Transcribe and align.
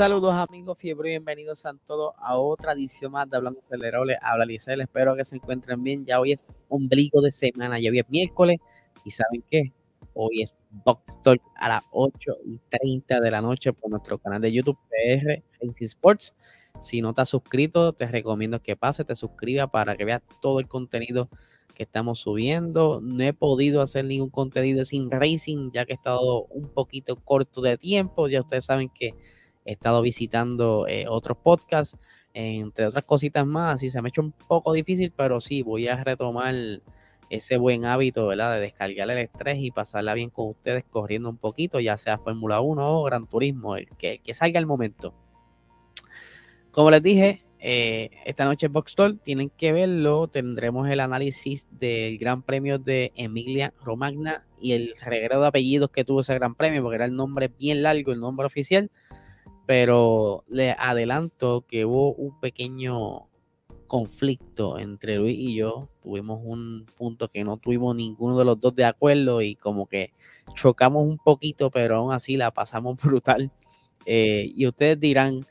Saludos 0.00 0.32
amigos 0.32 0.78
fiebre 0.78 1.10
y 1.10 1.12
bienvenidos 1.12 1.66
a 1.66 1.74
todos 1.74 2.14
a 2.16 2.38
otra 2.38 2.72
edición 2.72 3.12
más 3.12 3.28
de 3.28 3.36
Hablando 3.36 3.60
Acelerable. 3.60 4.16
Habla 4.22 4.46
Licel, 4.46 4.80
espero 4.80 5.14
que 5.14 5.26
se 5.26 5.36
encuentren 5.36 5.84
bien. 5.84 6.06
Ya 6.06 6.18
hoy 6.18 6.32
es 6.32 6.46
ombligo 6.70 7.20
de 7.20 7.30
semana, 7.30 7.78
ya 7.78 7.90
hoy 7.90 7.98
es 7.98 8.08
miércoles 8.08 8.56
y 9.04 9.10
¿saben 9.10 9.44
qué? 9.50 9.74
Hoy 10.14 10.40
es 10.40 10.54
Box 10.70 11.22
Talk 11.22 11.42
a 11.54 11.68
las 11.68 11.82
8 11.90 12.32
y 12.46 12.58
30 12.70 13.20
de 13.20 13.30
la 13.30 13.42
noche 13.42 13.74
por 13.74 13.90
nuestro 13.90 14.16
canal 14.16 14.40
de 14.40 14.50
YouTube 14.50 14.78
PR 14.88 15.42
Sports. 15.80 16.34
Si 16.80 17.02
no 17.02 17.12
te 17.12 17.20
has 17.20 17.28
suscrito, 17.28 17.92
te 17.92 18.06
recomiendo 18.06 18.62
que 18.62 18.76
pases, 18.76 19.04
te 19.04 19.14
suscribas 19.14 19.68
para 19.68 19.98
que 19.98 20.06
veas 20.06 20.22
todo 20.40 20.60
el 20.60 20.66
contenido 20.66 21.28
que 21.74 21.82
estamos 21.82 22.20
subiendo. 22.20 23.02
No 23.02 23.22
he 23.22 23.34
podido 23.34 23.82
hacer 23.82 24.06
ningún 24.06 24.30
contenido 24.30 24.82
sin 24.86 25.10
racing, 25.10 25.72
ya 25.74 25.84
que 25.84 25.92
he 25.92 25.96
estado 25.96 26.44
un 26.44 26.70
poquito 26.70 27.16
corto 27.16 27.60
de 27.60 27.76
tiempo. 27.76 28.28
Ya 28.28 28.40
ustedes 28.40 28.64
saben 28.64 28.88
que 28.88 29.14
he 29.64 29.72
estado 29.72 30.02
visitando 30.02 30.86
eh, 30.88 31.06
otros 31.08 31.38
podcasts, 31.38 31.96
entre 32.32 32.86
otras 32.86 33.04
cositas 33.04 33.44
más, 33.44 33.74
así 33.74 33.90
se 33.90 34.00
me 34.00 34.08
ha 34.08 34.10
hecho 34.10 34.22
un 34.22 34.32
poco 34.32 34.72
difícil, 34.72 35.12
pero 35.16 35.40
sí, 35.40 35.62
voy 35.62 35.88
a 35.88 36.02
retomar 36.02 36.54
ese 37.30 37.56
buen 37.56 37.84
hábito. 37.84 38.28
De 38.28 38.60
descargar 38.60 39.10
el 39.10 39.18
estrés 39.18 39.58
y 39.58 39.70
pasarla 39.70 40.14
bien 40.14 40.30
con 40.30 40.48
ustedes 40.50 40.84
corriendo 40.84 41.30
un 41.30 41.38
poquito, 41.38 41.80
ya 41.80 41.96
sea 41.96 42.18
Fórmula 42.18 42.60
1 42.60 43.00
o 43.00 43.04
Gran 43.04 43.26
Turismo, 43.26 43.76
el 43.76 43.88
que, 43.98 44.20
salga 44.34 44.58
el 44.58 44.66
momento. 44.66 45.14
Como 46.72 46.90
les 46.90 47.02
dije, 47.02 47.42
eh, 47.58 48.10
esta 48.26 48.44
noche 48.44 48.66
en 48.66 48.72
Box 48.72 48.94
tienen 49.24 49.50
que 49.50 49.72
verlo, 49.72 50.28
tendremos 50.28 50.88
el 50.88 51.00
análisis 51.00 51.66
del 51.70 52.18
Gran 52.18 52.42
Premio 52.42 52.78
de 52.78 53.12
Emilia 53.16 53.72
Romagna 53.82 54.44
y 54.60 54.72
el 54.72 54.94
regreso 55.04 55.40
de 55.40 55.46
apellidos 55.46 55.90
que 55.90 56.04
tuvo 56.04 56.20
ese 56.20 56.34
Gran 56.34 56.54
Premio, 56.54 56.82
porque 56.82 56.96
era 56.96 57.06
el 57.06 57.16
nombre 57.16 57.48
bien 57.48 57.82
largo, 57.82 58.12
el 58.12 58.20
nombre 58.20 58.46
oficial 58.46 58.90
pero 59.70 60.42
le 60.48 60.72
adelanto 60.76 61.64
que 61.68 61.84
hubo 61.84 62.12
un 62.14 62.40
pequeño 62.40 63.28
conflicto 63.86 64.80
entre 64.80 65.14
Luis 65.14 65.38
y 65.38 65.54
yo. 65.54 65.88
Tuvimos 66.02 66.40
un 66.42 66.86
punto 66.98 67.28
que 67.28 67.44
no 67.44 67.56
tuvimos 67.56 67.94
ninguno 67.94 68.36
de 68.36 68.44
los 68.44 68.58
dos 68.58 68.74
de 68.74 68.84
acuerdo 68.84 69.42
y 69.42 69.54
como 69.54 69.86
que 69.86 70.12
chocamos 70.56 71.04
un 71.06 71.18
poquito, 71.18 71.70
pero 71.70 71.98
aún 71.98 72.12
así 72.12 72.36
la 72.36 72.50
pasamos 72.50 72.96
brutal. 73.04 73.52
Eh, 74.06 74.50
y 74.56 74.66
ustedes 74.66 74.98
dirán, 74.98 75.46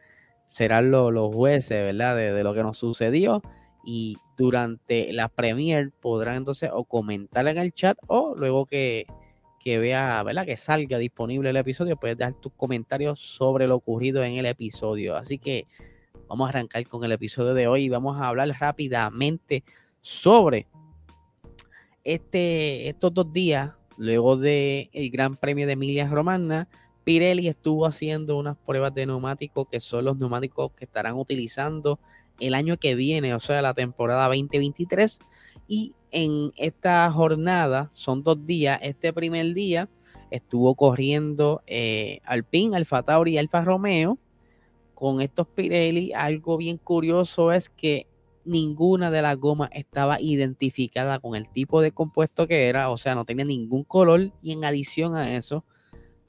serán 0.49 0.91
los 0.91 1.33
jueces, 1.33 1.81
¿verdad? 1.81 2.17
De, 2.17 2.33
de, 2.33 2.43
lo 2.43 2.53
que 2.53 2.61
nos 2.61 2.77
sucedió. 2.77 3.41
Y 3.85 4.17
durante 4.35 5.13
la 5.13 5.29
premier 5.29 5.93
podrán 6.01 6.35
entonces 6.35 6.71
o 6.73 6.83
comentar 6.83 7.47
en 7.47 7.57
el 7.57 7.71
chat 7.71 7.97
o 8.07 8.35
luego 8.35 8.65
que 8.65 9.07
que 9.59 9.77
vea, 9.77 10.23
¿verdad? 10.23 10.45
Que 10.45 10.55
salga 10.55 10.97
disponible 10.97 11.49
el 11.49 11.57
episodio, 11.57 11.97
puedes 11.97 12.17
dejar 12.17 12.33
tus 12.35 12.53
comentarios 12.53 13.19
sobre 13.19 13.67
lo 13.67 13.75
ocurrido 13.75 14.23
en 14.23 14.33
el 14.33 14.45
episodio. 14.45 15.15
Así 15.15 15.37
que 15.37 15.67
vamos 16.27 16.47
a 16.47 16.49
arrancar 16.49 16.87
con 16.87 17.03
el 17.03 17.11
episodio 17.11 17.53
de 17.53 17.67
hoy 17.67 17.83
y 17.83 17.89
vamos 17.89 18.17
a 18.17 18.27
hablar 18.27 18.49
rápidamente 18.59 19.63
sobre 20.01 20.67
este, 22.03 22.87
estos 22.89 23.13
dos 23.13 23.31
días, 23.33 23.71
luego 23.97 24.37
del 24.37 24.89
el 24.93 25.09
Gran 25.11 25.35
Premio 25.35 25.67
de 25.67 25.73
Emilia 25.73 26.07
Romagna. 26.07 26.67
Pirelli 27.03 27.47
estuvo 27.47 27.85
haciendo 27.85 28.37
unas 28.37 28.57
pruebas 28.57 28.93
de 28.93 29.05
neumáticos 29.05 29.67
que 29.67 29.79
son 29.79 30.05
los 30.05 30.17
neumáticos 30.17 30.71
que 30.73 30.85
estarán 30.85 31.15
utilizando 31.15 31.99
el 32.39 32.53
año 32.53 32.77
que 32.77 32.95
viene, 32.95 33.33
o 33.33 33.39
sea, 33.39 33.61
la 33.61 33.73
temporada 33.73 34.27
2023. 34.27 35.19
Y 35.67 35.93
en 36.11 36.51
esta 36.55 37.11
jornada, 37.11 37.89
son 37.93 38.23
dos 38.23 38.45
días, 38.45 38.79
este 38.81 39.13
primer 39.13 39.53
día 39.53 39.89
estuvo 40.31 40.75
corriendo 40.75 41.61
eh, 41.67 42.19
Alpine, 42.23 42.75
Alfa 42.75 43.03
Tauri 43.03 43.33
y 43.33 43.37
Alfa 43.37 43.61
Romeo 43.61 44.17
con 44.93 45.21
estos 45.21 45.47
Pirelli. 45.47 46.13
Algo 46.13 46.57
bien 46.57 46.77
curioso 46.77 47.51
es 47.51 47.69
que 47.69 48.07
ninguna 48.45 49.11
de 49.11 49.21
las 49.21 49.37
gomas 49.37 49.69
estaba 49.73 50.19
identificada 50.21 51.19
con 51.19 51.35
el 51.35 51.47
tipo 51.49 51.81
de 51.81 51.91
compuesto 51.91 52.47
que 52.47 52.67
era, 52.67 52.89
o 52.89 52.97
sea, 52.97 53.15
no 53.15 53.25
tenía 53.25 53.45
ningún 53.45 53.83
color 53.83 54.31
y 54.41 54.53
en 54.53 54.65
adición 54.65 55.15
a 55.15 55.35
eso, 55.35 55.63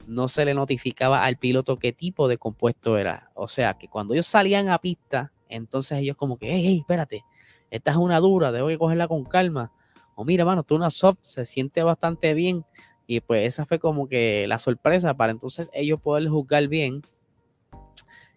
no 0.07 0.27
se 0.27 0.45
le 0.45 0.53
notificaba 0.53 1.23
al 1.25 1.37
piloto 1.37 1.77
qué 1.77 1.91
tipo 1.93 2.27
de 2.27 2.37
compuesto 2.37 2.97
era. 2.97 3.31
O 3.33 3.47
sea, 3.47 3.75
que 3.75 3.87
cuando 3.87 4.13
ellos 4.13 4.27
salían 4.27 4.69
a 4.69 4.77
pista, 4.77 5.31
entonces 5.49 5.99
ellos 5.99 6.17
como 6.17 6.37
que, 6.37 6.51
hey, 6.51 6.63
hey, 6.65 6.77
espérate, 6.79 7.23
esta 7.71 7.91
es 7.91 7.97
una 7.97 8.19
dura, 8.19 8.51
debo 8.51 8.67
que 8.67 8.77
cogerla 8.77 9.07
con 9.07 9.23
calma. 9.23 9.71
O 10.15 10.23
mira, 10.23 10.45
mano, 10.45 10.61
tú 10.63 10.75
una 10.75 10.91
soft, 10.91 11.17
se 11.21 11.45
siente 11.45 11.81
bastante 11.81 12.35
bien. 12.35 12.63
Y 13.07 13.21
pues 13.21 13.47
esa 13.47 13.65
fue 13.65 13.79
como 13.79 14.07
que 14.07 14.45
la 14.47 14.59
sorpresa 14.59 15.15
para 15.15 15.31
entonces 15.31 15.69
ellos 15.73 15.99
poder 15.99 16.29
juzgar 16.29 16.67
bien 16.67 17.01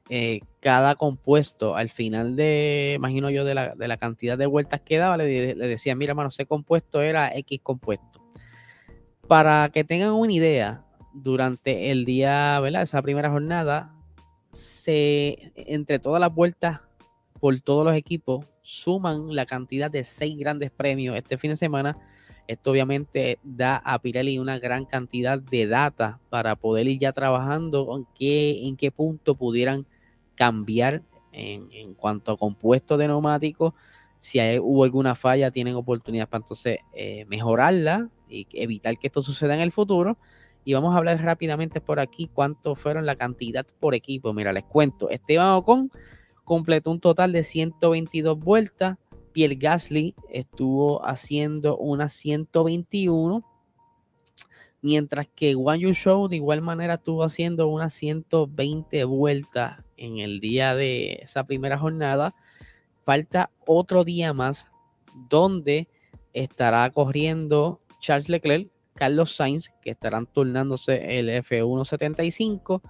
eh, 0.08 0.40
cada 0.60 0.94
compuesto. 0.94 1.76
Al 1.76 1.90
final 1.90 2.36
de, 2.36 2.94
imagino 2.96 3.28
yo, 3.28 3.44
de 3.44 3.54
la, 3.54 3.96
cantidad 3.98 4.38
de 4.38 4.46
vueltas 4.46 4.80
que 4.80 4.96
daba, 4.96 5.18
le, 5.18 5.54
le 5.54 5.68
decía, 5.68 5.94
mira, 5.94 6.14
mano, 6.14 6.30
ese 6.30 6.46
compuesto 6.46 7.02
era 7.02 7.30
X 7.36 7.60
compuesto. 7.62 8.20
Para 9.28 9.68
que 9.70 9.84
tengan 9.84 10.12
una 10.12 10.32
idea, 10.32 10.84
durante 11.14 11.92
el 11.92 12.04
día, 12.04 12.58
¿verdad? 12.60 12.82
Esa 12.82 13.00
primera 13.00 13.30
jornada, 13.30 13.94
se, 14.52 15.52
entre 15.54 15.98
todas 15.98 16.20
las 16.20 16.34
vueltas 16.34 16.80
por 17.40 17.60
todos 17.60 17.84
los 17.84 17.94
equipos, 17.94 18.46
suman 18.62 19.34
la 19.34 19.46
cantidad 19.46 19.90
de 19.90 20.04
seis 20.04 20.38
grandes 20.38 20.70
premios 20.70 21.16
este 21.16 21.38
fin 21.38 21.50
de 21.50 21.56
semana. 21.56 21.98
Esto 22.46 22.70
obviamente 22.70 23.38
da 23.42 23.76
a 23.76 23.98
Pirelli 23.98 24.38
una 24.38 24.58
gran 24.58 24.84
cantidad 24.84 25.38
de 25.38 25.66
data 25.66 26.20
para 26.30 26.56
poder 26.56 26.86
ir 26.88 26.98
ya 26.98 27.12
trabajando 27.12 27.96
en 27.96 28.06
qué, 28.18 28.66
en 28.66 28.76
qué 28.76 28.90
punto 28.90 29.34
pudieran 29.34 29.86
cambiar 30.34 31.02
en, 31.32 31.94
cuanto 31.94 32.32
a 32.32 32.36
compuestos 32.36 32.98
de 32.98 33.08
neumáticos. 33.08 33.74
Si 34.18 34.38
hubo 34.58 34.84
alguna 34.84 35.14
falla, 35.14 35.50
tienen 35.50 35.74
oportunidad 35.74 36.28
para 36.28 36.42
entonces 36.42 36.78
eh, 36.94 37.24
mejorarla 37.28 38.08
y 38.28 38.46
evitar 38.52 38.98
que 38.98 39.08
esto 39.08 39.22
suceda 39.22 39.54
en 39.54 39.60
el 39.60 39.72
futuro. 39.72 40.16
Y 40.64 40.72
vamos 40.72 40.94
a 40.94 40.98
hablar 40.98 41.20
rápidamente 41.22 41.80
por 41.80 42.00
aquí 42.00 42.28
cuánto 42.32 42.74
fueron 42.74 43.04
la 43.04 43.16
cantidad 43.16 43.66
por 43.80 43.94
equipo. 43.94 44.32
Mira, 44.32 44.52
les 44.52 44.64
cuento. 44.64 45.10
Esteban 45.10 45.52
Ocon 45.52 45.90
completó 46.44 46.90
un 46.90 47.00
total 47.00 47.32
de 47.32 47.42
122 47.42 48.38
vueltas. 48.38 48.98
Pierre 49.32 49.56
Gasly 49.56 50.14
estuvo 50.30 51.04
haciendo 51.04 51.76
unas 51.76 52.12
121. 52.12 53.44
Mientras 54.82 55.26
que 55.34 55.56
Wang 55.56 55.80
Yu 55.80 55.94
Show 55.94 56.28
de 56.28 56.36
igual 56.36 56.60
manera 56.60 56.94
estuvo 56.94 57.24
haciendo 57.24 57.68
unas 57.68 57.94
120 57.94 59.04
vueltas 59.04 59.82
en 59.96 60.18
el 60.18 60.40
día 60.40 60.74
de 60.74 61.20
esa 61.22 61.44
primera 61.44 61.78
jornada. 61.78 62.34
Falta 63.04 63.50
otro 63.66 64.04
día 64.04 64.32
más 64.32 64.66
donde 65.28 65.88
estará 66.32 66.88
corriendo 66.90 67.80
Charles 68.00 68.28
Leclerc, 68.28 68.68
Carlos 68.94 69.34
Sainz, 69.34 69.70
que 69.82 69.90
estarán 69.90 70.26
turnándose 70.26 71.18
el 71.18 71.28
F175 71.28 72.82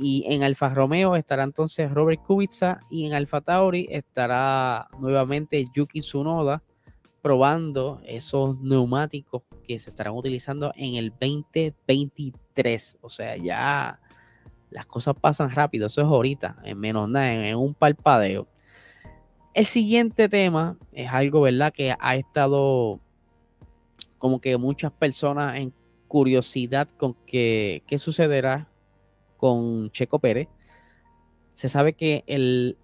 y 0.00 0.24
en 0.32 0.44
Alfa 0.44 0.68
Romeo 0.68 1.16
estará 1.16 1.42
entonces 1.42 1.90
Robert 1.90 2.22
Kubica 2.22 2.80
y 2.88 3.06
en 3.06 3.14
Alfa 3.14 3.40
Tauri 3.40 3.88
estará 3.90 4.86
nuevamente 5.00 5.66
Yuki 5.74 6.00
Tsunoda 6.00 6.62
probando 7.20 8.00
esos 8.06 8.60
neumáticos 8.60 9.42
que 9.66 9.76
se 9.80 9.90
estarán 9.90 10.14
utilizando 10.14 10.72
en 10.76 10.94
el 10.94 11.10
2023. 11.10 12.98
O 13.00 13.08
sea, 13.08 13.36
ya 13.36 13.98
las 14.70 14.86
cosas 14.86 15.16
pasan 15.20 15.50
rápido, 15.50 15.88
eso 15.88 16.00
es 16.00 16.06
ahorita, 16.06 16.58
en 16.62 16.78
menos 16.78 17.08
nada, 17.08 17.48
en, 17.48 17.56
un 17.56 17.74
palpadeo. 17.74 18.46
El 19.52 19.66
siguiente 19.66 20.28
tema 20.28 20.76
es 20.92 21.10
algo, 21.10 21.40
¿verdad? 21.40 21.72
Que 21.72 21.92
ha 21.98 22.14
estado 22.14 23.00
como 24.18 24.40
que 24.40 24.56
muchas 24.58 24.92
personas 24.92 25.56
en 25.58 25.72
curiosidad 26.06 26.88
con 26.96 27.14
qué 27.26 27.82
sucederá 27.98 28.68
con 29.38 29.90
Checo 29.90 30.18
Pérez. 30.18 30.48
Se 31.54 31.70
sabe 31.70 31.94
que 31.94 32.24
el 32.26 32.76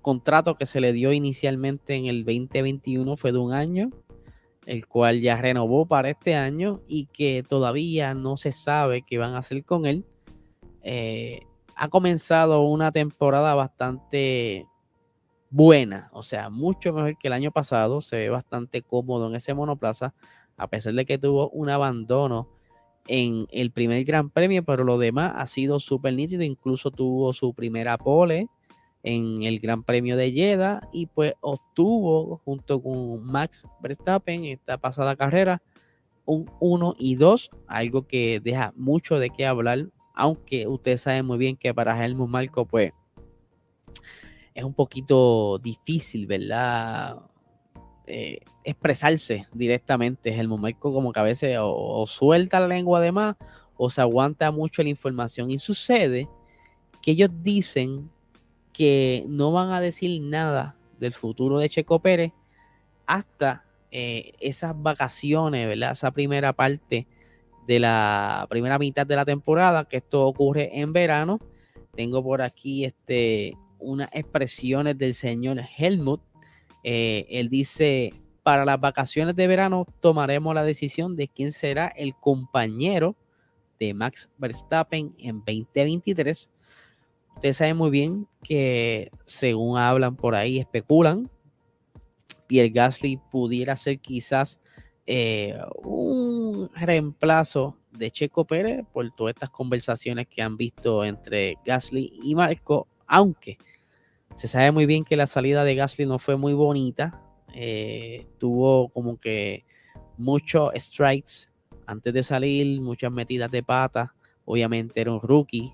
contrato 0.00 0.54
que 0.54 0.64
se 0.64 0.80
le 0.80 0.94
dio 0.94 1.12
inicialmente 1.12 1.94
en 1.94 2.06
el 2.06 2.24
2021 2.24 3.16
fue 3.18 3.32
de 3.32 3.38
un 3.38 3.52
año, 3.52 3.90
el 4.66 4.86
cual 4.86 5.20
ya 5.20 5.36
renovó 5.36 5.86
para 5.86 6.08
este 6.08 6.34
año 6.34 6.80
y 6.88 7.06
que 7.06 7.44
todavía 7.46 8.14
no 8.14 8.38
se 8.38 8.52
sabe 8.52 9.02
qué 9.02 9.18
van 9.18 9.34
a 9.34 9.38
hacer 9.38 9.62
con 9.64 9.84
él. 9.84 10.04
Eh, 10.82 11.40
ha 11.76 11.88
comenzado 11.88 12.62
una 12.62 12.92
temporada 12.92 13.54
bastante 13.54 14.66
buena, 15.50 16.08
o 16.12 16.22
sea, 16.22 16.48
mucho 16.48 16.92
mejor 16.92 17.18
que 17.18 17.28
el 17.28 17.34
año 17.34 17.50
pasado. 17.50 18.00
Se 18.00 18.16
ve 18.16 18.30
bastante 18.30 18.82
cómodo 18.82 19.28
en 19.28 19.34
ese 19.36 19.54
monoplaza, 19.54 20.14
a 20.56 20.68
pesar 20.68 20.94
de 20.94 21.04
que 21.04 21.18
tuvo 21.18 21.50
un 21.50 21.68
abandono 21.68 22.48
en 23.10 23.46
el 23.50 23.70
primer 23.72 24.04
Gran 24.04 24.30
Premio, 24.30 24.62
pero 24.62 24.84
lo 24.84 24.96
demás 24.96 25.32
ha 25.36 25.46
sido 25.46 25.80
súper 25.80 26.14
nítido. 26.14 26.42
Incluso 26.42 26.90
tuvo 26.90 27.32
su 27.32 27.52
primera 27.52 27.98
pole 27.98 28.46
en 29.02 29.42
el 29.42 29.58
Gran 29.60 29.82
Premio 29.82 30.16
de 30.16 30.30
Jeddah 30.30 30.88
y 30.92 31.06
pues 31.06 31.34
obtuvo 31.40 32.40
junto 32.44 32.82
con 32.82 33.24
Max 33.24 33.66
Verstappen 33.82 34.44
esta 34.44 34.78
pasada 34.78 35.16
carrera 35.16 35.60
un 36.24 36.48
1 36.60 36.94
y 36.98 37.16
2, 37.16 37.50
algo 37.66 38.06
que 38.06 38.40
deja 38.40 38.72
mucho 38.76 39.18
de 39.18 39.30
qué 39.30 39.46
hablar 39.46 39.88
aunque 40.20 40.66
ustedes 40.66 41.00
saben 41.00 41.24
muy 41.24 41.38
bien 41.38 41.56
que 41.56 41.72
para 41.72 42.04
Helmut 42.04 42.28
Marco, 42.28 42.66
pues, 42.66 42.92
es 44.54 44.64
un 44.64 44.74
poquito 44.74 45.58
difícil, 45.58 46.26
¿verdad? 46.26 47.22
Eh, 48.12 48.40
expresarse 48.64 49.46
directamente. 49.54 50.34
Helmut 50.34 50.60
Marco 50.60 50.92
como 50.92 51.12
que 51.12 51.20
a 51.20 51.22
veces 51.22 51.56
o, 51.60 52.04
suelta 52.08 52.58
la 52.58 52.66
lengua 52.66 53.00
de 53.00 53.12
más 53.12 53.36
o 53.76 53.88
se 53.88 54.00
aguanta 54.00 54.50
mucho 54.50 54.82
la 54.82 54.88
información 54.88 55.50
y 55.50 55.58
sucede 55.58 56.28
que 57.02 57.12
ellos 57.12 57.30
dicen 57.42 58.10
que 58.72 59.24
no 59.28 59.52
van 59.52 59.70
a 59.70 59.80
decir 59.80 60.20
nada 60.20 60.74
del 60.98 61.12
futuro 61.12 61.58
de 61.58 61.68
Checo 61.68 62.00
Pérez 62.00 62.32
hasta 63.06 63.64
eh, 63.92 64.32
esas 64.40 64.74
vacaciones, 64.80 65.68
¿verdad? 65.68 65.92
Esa 65.92 66.10
primera 66.10 66.52
parte 66.52 67.06
de 67.68 67.78
la 67.78 68.44
primera 68.50 68.76
mitad 68.76 69.06
de 69.06 69.14
la 69.14 69.24
temporada, 69.24 69.84
que 69.84 69.98
esto 69.98 70.26
ocurre 70.26 70.80
en 70.80 70.92
verano. 70.92 71.38
Tengo 71.94 72.24
por 72.24 72.42
aquí 72.42 72.84
este, 72.84 73.54
unas 73.78 74.08
expresiones 74.12 74.98
del 74.98 75.14
señor 75.14 75.60
Helmut. 75.78 76.20
Eh, 76.82 77.26
él 77.30 77.48
dice, 77.48 78.12
para 78.42 78.64
las 78.64 78.80
vacaciones 78.80 79.36
de 79.36 79.46
verano 79.46 79.86
tomaremos 80.00 80.54
la 80.54 80.64
decisión 80.64 81.16
de 81.16 81.28
quién 81.28 81.52
será 81.52 81.88
el 81.88 82.14
compañero 82.14 83.14
de 83.78 83.94
Max 83.94 84.28
Verstappen 84.38 85.14
en 85.18 85.38
2023. 85.38 86.50
Ustedes 87.34 87.56
saben 87.56 87.76
muy 87.76 87.90
bien 87.90 88.26
que 88.42 89.10
según 89.24 89.78
hablan 89.78 90.16
por 90.16 90.34
ahí, 90.34 90.58
especulan, 90.58 91.30
Pierre 92.46 92.70
Gasly 92.70 93.18
pudiera 93.30 93.76
ser 93.76 93.98
quizás 94.00 94.60
eh, 95.06 95.58
un 95.82 96.70
reemplazo 96.74 97.76
de 97.92 98.10
Checo 98.10 98.44
Pérez 98.44 98.84
por 98.92 99.10
todas 99.14 99.34
estas 99.34 99.50
conversaciones 99.50 100.26
que 100.28 100.42
han 100.42 100.56
visto 100.56 101.04
entre 101.04 101.56
Gasly 101.64 102.12
y 102.22 102.34
Marco, 102.34 102.86
aunque 103.06 103.56
se 104.36 104.48
sabe 104.48 104.70
muy 104.70 104.86
bien 104.86 105.04
que 105.04 105.16
la 105.16 105.26
salida 105.26 105.64
de 105.64 105.74
Gasly 105.74 106.06
no 106.06 106.18
fue 106.18 106.36
muy 106.36 106.52
bonita, 106.52 107.20
eh, 107.54 108.26
tuvo 108.38 108.88
como 108.88 109.18
que 109.18 109.64
muchos 110.16 110.72
strikes 110.76 111.50
antes 111.86 112.14
de 112.14 112.22
salir, 112.22 112.80
muchas 112.80 113.10
metidas 113.10 113.50
de 113.50 113.62
pata, 113.62 114.14
obviamente 114.44 115.00
era 115.00 115.12
un 115.12 115.20
rookie, 115.20 115.72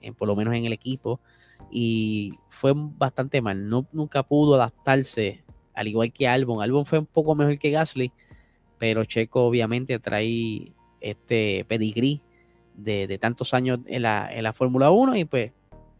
En, 0.00 0.14
por 0.14 0.28
lo 0.28 0.36
menos 0.36 0.54
en 0.54 0.64
el 0.64 0.72
equipo, 0.72 1.20
y 1.70 2.34
fue 2.50 2.72
bastante 2.74 3.40
mal, 3.40 3.68
no, 3.68 3.86
nunca 3.92 4.22
pudo 4.22 4.54
adaptarse 4.54 5.42
al 5.74 5.88
igual 5.88 6.12
que 6.12 6.26
Albon. 6.26 6.62
Albon 6.62 6.86
fue 6.86 6.98
un 6.98 7.06
poco 7.06 7.34
mejor 7.34 7.58
que 7.58 7.70
Gasly, 7.70 8.12
pero 8.78 9.04
Checo 9.04 9.44
obviamente 9.44 9.98
trae 9.98 10.72
este 11.00 11.64
pedigrí 11.68 12.20
de, 12.74 13.18
tantos 13.18 13.54
años 13.54 13.80
en 13.86 14.02
la, 14.02 14.28
en 14.32 14.42
la 14.44 14.52
Fórmula 14.52 14.90
1 14.90 15.16
y 15.16 15.24
pues, 15.24 15.52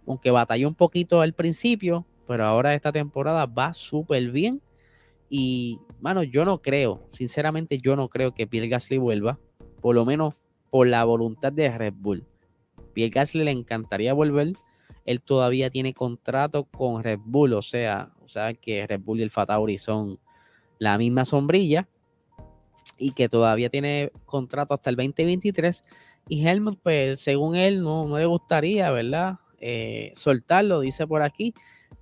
aunque 0.08 0.30
batalló 0.30 0.66
un 0.66 0.74
poquito 0.74 1.20
al 1.20 1.34
principio, 1.34 2.06
pero 2.26 2.44
ahora 2.44 2.74
esta 2.74 2.90
temporada 2.90 3.46
va 3.46 3.74
súper 3.74 4.30
bien. 4.30 4.62
Y, 5.28 5.78
mano, 6.00 6.22
yo 6.22 6.44
no 6.44 6.58
creo, 6.58 7.06
sinceramente 7.12 7.78
yo 7.78 7.94
no 7.94 8.08
creo 8.08 8.32
que 8.32 8.46
Pierre 8.46 8.68
Gasly 8.68 8.96
vuelva, 8.96 9.38
por 9.82 9.94
lo 9.94 10.06
menos 10.06 10.34
por 10.70 10.86
la 10.86 11.04
voluntad 11.04 11.52
de 11.52 11.70
Red 11.70 11.94
Bull. 11.98 12.26
Pierre 12.94 13.10
Gasly 13.10 13.44
le 13.44 13.50
encantaría 13.50 14.14
volver, 14.14 14.52
él 15.04 15.20
todavía 15.20 15.70
tiene 15.70 15.92
contrato 15.92 16.64
con 16.64 17.04
Red 17.04 17.20
Bull, 17.24 17.52
o 17.52 17.62
sea, 17.62 18.08
o 18.24 18.28
sea 18.28 18.54
que 18.54 18.86
Red 18.86 19.00
Bull 19.00 19.20
y 19.20 19.22
el 19.22 19.30
Fatauri 19.30 19.76
son 19.76 20.18
la 20.78 20.96
misma 20.96 21.24
sombrilla 21.24 21.88
y 22.96 23.12
que 23.12 23.28
todavía 23.28 23.68
tiene 23.68 24.10
contrato 24.24 24.72
hasta 24.74 24.88
el 24.90 24.96
2023. 24.96 25.84
Y 26.28 26.46
Helmut, 26.46 26.78
pues 26.82 27.20
según 27.20 27.56
él, 27.56 27.82
no, 27.82 28.06
no 28.06 28.18
le 28.18 28.26
gustaría, 28.26 28.90
¿verdad? 28.90 29.38
Eh, 29.60 30.12
soltarlo, 30.14 30.80
dice 30.80 31.06
por 31.06 31.22
aquí. 31.22 31.54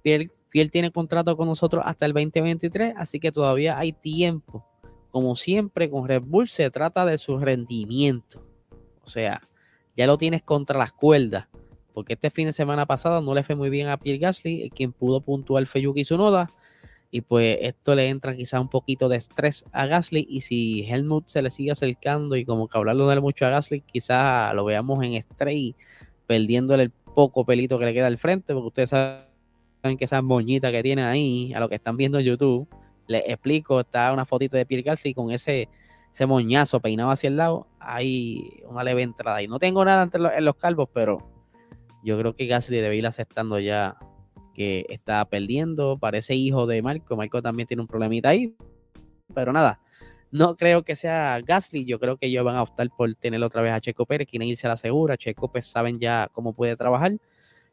Pierre, 0.03 0.31
Pierre 0.51 0.71
tiene 0.71 0.91
contrato 0.91 1.37
con 1.37 1.49
nosotros 1.49 1.83
hasta 1.87 2.07
el 2.07 2.13
2023, 2.13 2.95
así 2.97 3.21
que 3.21 3.33
todavía 3.33 3.79
hay 3.79 3.93
tiempo. 3.93 4.65
Como 5.11 5.37
siempre, 5.37 5.89
con 5.91 6.07
Red 6.07 6.23
Bull 6.27 6.49
se 6.49 6.71
trata 6.71 7.07
de 7.07 7.19
su 7.19 7.39
rendimiento. 7.39 8.43
O 9.03 9.09
sea, 9.09 9.41
ya 9.97 10.07
lo 10.07 10.19
tienes 10.19 10.43
contra 10.43 10.79
las 10.79 10.93
cuerdas 10.93 11.47
porque 11.97 12.13
este 12.13 12.31
fin 12.31 12.45
de 12.45 12.53
semana 12.53 12.85
pasado 12.85 13.23
no 13.23 13.33
le 13.35 13.43
fue 13.43 13.55
muy 13.55 13.71
bien 13.71 13.89
a 13.89 13.97
Pierre 13.97 14.19
Gasly, 14.19 14.69
quien 14.69 14.93
pudo 14.93 15.23
puntuar 15.23 15.65
Feyuki 15.65 16.03
Tsunoda, 16.03 16.51
y 17.11 17.23
pues 17.23 17.57
esto 17.63 17.95
le 17.95 18.11
entra 18.11 18.37
quizá 18.37 18.61
un 18.61 18.69
poquito 18.69 19.09
de 19.09 19.17
estrés 19.17 19.65
a 19.73 19.87
Gasly, 19.87 20.27
y 20.29 20.43
si 20.43 20.83
Helmut 20.83 21.27
se 21.29 21.41
le 21.41 21.49
sigue 21.49 21.71
acercando 21.71 22.37
y 22.37 22.45
como 22.45 22.69
que 22.69 22.77
hablarlo 22.77 23.23
mucho 23.23 23.47
a 23.47 23.49
Gasly, 23.49 23.81
quizá 23.81 24.53
lo 24.53 24.67
veamos 24.67 25.03
en 25.03 25.15
estrés 25.15 25.73
perdiéndole 26.27 26.83
el 26.83 26.93
poco 27.17 27.47
pelito 27.47 27.79
que 27.79 27.87
le 27.87 27.95
queda 27.95 28.07
al 28.09 28.19
frente, 28.19 28.53
porque 28.53 28.67
ustedes 28.69 28.91
saben 28.91 29.97
que 29.99 30.05
esa 30.05 30.21
moñita 30.21 30.71
que 30.71 30.83
tiene 30.83 31.03
ahí, 31.03 31.55
a 31.55 31.61
lo 31.61 31.69
que 31.69 31.77
están 31.77 31.97
viendo 31.97 32.19
en 32.19 32.27
YouTube, 32.27 32.69
les 33.07 33.23
explico, 33.27 33.81
está 33.81 34.13
una 34.13 34.27
fotito 34.27 34.59
de 34.59 34.67
Pierre 34.67 34.83
Gasly 34.83 35.15
con 35.15 35.33
ese 35.33 35.69
ese 36.17 36.25
moñazo 36.25 36.81
peinado 36.81 37.11
hacia 37.11 37.29
el 37.29 37.37
lado, 37.37 37.67
hay 37.79 38.63
una 38.69 38.83
leve 38.83 39.03
entrada. 39.03 39.43
Y 39.43 39.49
no 39.49 39.59
tengo 39.59 39.85
nada 39.85 40.03
entre 40.03 40.21
en 40.35 40.45
los 40.47 40.57
calvos, 40.57 40.89
pero 40.93 41.19
yo 42.03 42.19
creo 42.19 42.35
que 42.35 42.47
Gasly 42.47 42.79
debe 42.79 42.97
ir 42.97 43.07
aceptando 43.07 43.59
ya 43.59 43.99
que 44.55 44.87
está 44.89 45.23
perdiendo. 45.27 45.99
Parece 45.99 46.35
hijo 46.35 46.67
de 46.67 46.81
Marco. 46.81 47.17
Marco 47.17 47.43
también 47.43 47.67
tiene 47.67 47.83
un 47.83 47.87
problemita 47.87 48.31
ahí. 48.31 48.57
Pero 49.35 49.53
nada, 49.53 49.79
no 50.31 50.57
creo 50.57 50.83
que 50.83 50.97
sea 50.97 51.41
Gasly. 51.41 51.85
Yo 51.85 51.99
creo 51.99 52.17
que 52.17 52.27
ellos 52.27 52.45
van 52.45 52.57
a 52.57 52.63
optar 52.63 52.89
por 52.97 53.15
tener 53.15 53.43
otra 53.43 53.63
vez 53.63 53.73
a 53.73 53.81
Checo 53.81 54.07
Pérez. 54.07 54.29
Quieren 54.29 54.49
irse 54.49 54.67
a 54.67 54.71
la 54.71 54.77
segura. 54.77 55.17
Checo 55.17 55.51
pues 55.51 55.67
saben 55.67 55.99
ya 55.99 56.29
cómo 56.33 56.53
puede 56.55 56.77
trabajar 56.77 57.13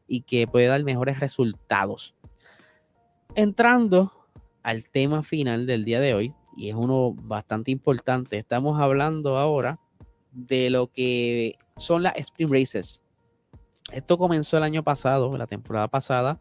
y 0.07 0.21
que 0.21 0.47
puede 0.47 0.67
dar 0.67 0.83
mejores 0.83 1.19
resultados. 1.19 2.13
Entrando 3.35 4.11
al 4.61 4.85
tema 4.89 5.23
final 5.23 5.65
del 5.65 5.85
día 5.85 5.99
de 5.99 6.13
hoy, 6.13 6.33
y 6.55 6.69
es 6.69 6.75
uno 6.75 7.11
bastante 7.13 7.71
importante, 7.71 8.37
estamos 8.37 8.79
hablando 8.79 9.37
ahora 9.37 9.79
de 10.31 10.69
lo 10.69 10.87
que 10.87 11.57
son 11.77 12.03
las 12.03 12.13
Sprint 12.15 12.51
Races. 12.51 13.01
Esto 13.91 14.17
comenzó 14.17 14.57
el 14.57 14.63
año 14.63 14.83
pasado, 14.83 15.35
la 15.37 15.47
temporada 15.47 15.87
pasada, 15.87 16.39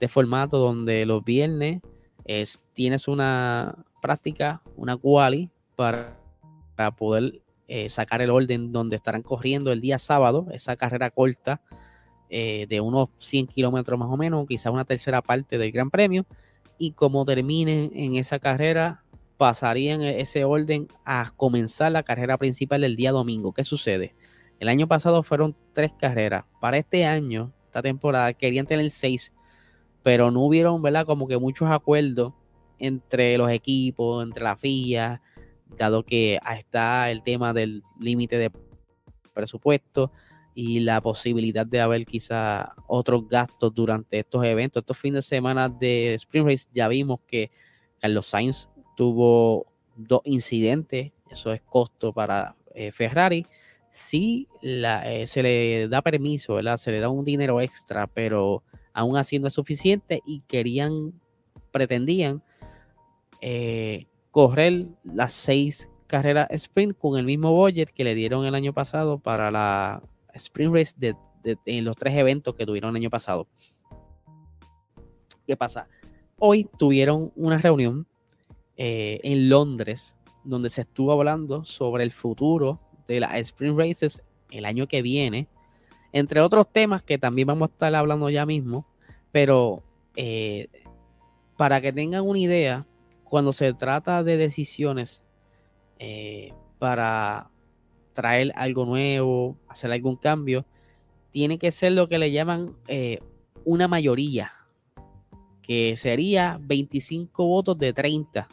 de 0.00 0.08
formato 0.08 0.58
donde 0.58 1.06
los 1.06 1.24
viernes 1.24 1.80
es, 2.24 2.60
tienes 2.72 3.08
una 3.08 3.74
práctica, 4.00 4.62
una 4.76 4.96
quali 4.96 5.50
para, 5.76 6.16
poder 6.96 7.40
eh, 7.68 7.88
sacar 7.88 8.20
el 8.22 8.30
orden 8.30 8.72
donde 8.72 8.96
estarán 8.96 9.22
corriendo 9.22 9.72
el 9.72 9.80
día 9.80 9.98
sábado, 9.98 10.46
esa 10.52 10.76
carrera 10.76 11.10
corta 11.10 11.60
eh, 12.30 12.66
de 12.68 12.80
unos 12.80 13.10
100 13.18 13.46
kilómetros 13.48 13.98
más 13.98 14.08
o 14.08 14.16
menos, 14.16 14.46
quizás 14.46 14.72
una 14.72 14.84
tercera 14.84 15.22
parte 15.22 15.58
del 15.58 15.70
Gran 15.70 15.90
Premio. 15.90 16.26
Y 16.78 16.92
como 16.92 17.24
terminen 17.24 17.92
en 17.94 18.16
esa 18.16 18.38
carrera, 18.40 19.04
pasarían 19.36 20.02
e-, 20.02 20.20
ese 20.20 20.44
orden 20.44 20.88
a 21.04 21.32
comenzar 21.36 21.92
la 21.92 22.02
carrera 22.02 22.36
principal 22.38 22.80
del 22.80 22.96
día 22.96 23.12
domingo. 23.12 23.52
¿Qué 23.52 23.64
sucede? 23.64 24.14
El 24.58 24.68
año 24.68 24.88
pasado 24.88 25.22
fueron 25.22 25.54
tres 25.72 25.92
carreras. 25.98 26.44
Para 26.60 26.78
este 26.78 27.04
año, 27.04 27.52
esta 27.66 27.82
temporada, 27.82 28.32
querían 28.32 28.66
tener 28.66 28.90
seis, 28.90 29.32
pero 30.04 30.30
no 30.30 30.42
hubieron, 30.42 30.80
¿verdad? 30.82 31.04
Como 31.04 31.26
que 31.26 31.38
muchos 31.38 31.68
acuerdos 31.68 32.32
entre 32.78 33.36
los 33.36 33.50
equipos, 33.50 34.24
entre 34.24 34.44
la 34.44 34.56
FIA, 34.56 35.20
dado 35.76 36.04
que 36.04 36.38
está 36.56 37.10
el 37.10 37.24
tema 37.24 37.52
del 37.52 37.82
límite 37.98 38.38
de 38.38 38.52
presupuesto 39.32 40.12
y 40.54 40.78
la 40.80 41.00
posibilidad 41.00 41.66
de 41.66 41.80
haber 41.80 42.06
quizá 42.06 42.74
otros 42.86 43.26
gastos 43.26 43.74
durante 43.74 44.20
estos 44.20 44.44
eventos. 44.44 44.82
Estos 44.82 44.98
fines 44.98 45.24
de 45.24 45.36
semana 45.36 45.68
de 45.68 46.14
Spring 46.14 46.46
Race 46.46 46.68
ya 46.72 46.86
vimos 46.86 47.18
que 47.26 47.50
Carlos 47.98 48.26
Sainz 48.26 48.68
tuvo 48.96 49.66
dos 49.96 50.20
incidentes, 50.24 51.12
eso 51.32 51.52
es 51.52 51.62
costo 51.62 52.12
para 52.12 52.54
eh, 52.76 52.92
Ferrari 52.92 53.44
sí 53.94 54.48
la, 54.60 55.08
eh, 55.10 55.26
se 55.28 55.40
le 55.40 55.86
da 55.88 56.02
permiso, 56.02 56.54
¿verdad? 56.56 56.78
Se 56.78 56.90
le 56.90 56.98
da 56.98 57.08
un 57.08 57.24
dinero 57.24 57.60
extra, 57.60 58.08
pero 58.08 58.60
aún 58.94 59.16
así 59.18 59.38
no 59.38 59.48
es 59.48 59.54
suficiente 59.54 60.22
y 60.24 60.40
querían, 60.46 61.12
pretendían 61.72 62.42
eh, 63.42 64.06
correr 64.30 64.86
las 65.02 65.34
seis 65.34 65.88
carreras 66.06 66.48
sprint 66.50 66.96
con 66.96 67.18
el 67.18 67.26
mismo 67.26 67.52
budget 67.52 67.90
que 67.90 68.04
le 68.04 68.14
dieron 68.14 68.46
el 68.46 68.54
año 68.54 68.72
pasado 68.72 69.18
para 69.18 69.50
la 69.50 70.00
sprint 70.34 70.74
race 70.74 70.94
de, 70.96 71.14
en 71.66 71.84
los 71.84 71.96
tres 71.96 72.14
eventos 72.14 72.54
que 72.54 72.64
tuvieron 72.64 72.90
el 72.90 72.96
año 72.96 73.10
pasado. 73.10 73.46
¿Qué 75.46 75.56
pasa? 75.56 75.88
Hoy 76.38 76.68
tuvieron 76.78 77.32
una 77.36 77.58
reunión 77.58 78.06
eh, 78.76 79.20
en 79.22 79.48
Londres 79.48 80.14
donde 80.42 80.70
se 80.70 80.82
estuvo 80.82 81.12
hablando 81.12 81.64
sobre 81.64 82.04
el 82.04 82.12
futuro 82.12 82.80
de 83.08 83.20
las 83.20 83.34
Sprint 83.34 83.78
Races 83.78 84.22
el 84.50 84.64
año 84.64 84.86
que 84.86 85.02
viene, 85.02 85.48
entre 86.14 86.40
otros 86.40 86.70
temas 86.70 87.02
que 87.02 87.18
también 87.18 87.48
vamos 87.48 87.68
a 87.68 87.72
estar 87.72 87.92
hablando 87.92 88.30
ya 88.30 88.46
mismo, 88.46 88.86
pero 89.32 89.82
eh, 90.14 90.68
para 91.56 91.80
que 91.80 91.92
tengan 91.92 92.22
una 92.22 92.38
idea, 92.38 92.86
cuando 93.24 93.52
se 93.52 93.74
trata 93.74 94.22
de 94.22 94.36
decisiones 94.36 95.24
eh, 95.98 96.52
para 96.78 97.50
traer 98.12 98.52
algo 98.54 98.84
nuevo, 98.84 99.56
hacer 99.68 99.90
algún 99.90 100.14
cambio, 100.14 100.64
tiene 101.32 101.58
que 101.58 101.72
ser 101.72 101.90
lo 101.90 102.06
que 102.06 102.18
le 102.18 102.30
llaman 102.30 102.70
eh, 102.86 103.18
una 103.64 103.88
mayoría, 103.88 104.52
que 105.62 105.96
sería 105.96 106.60
25 106.60 107.44
votos 107.44 107.76
de 107.76 107.92
30. 107.92 108.46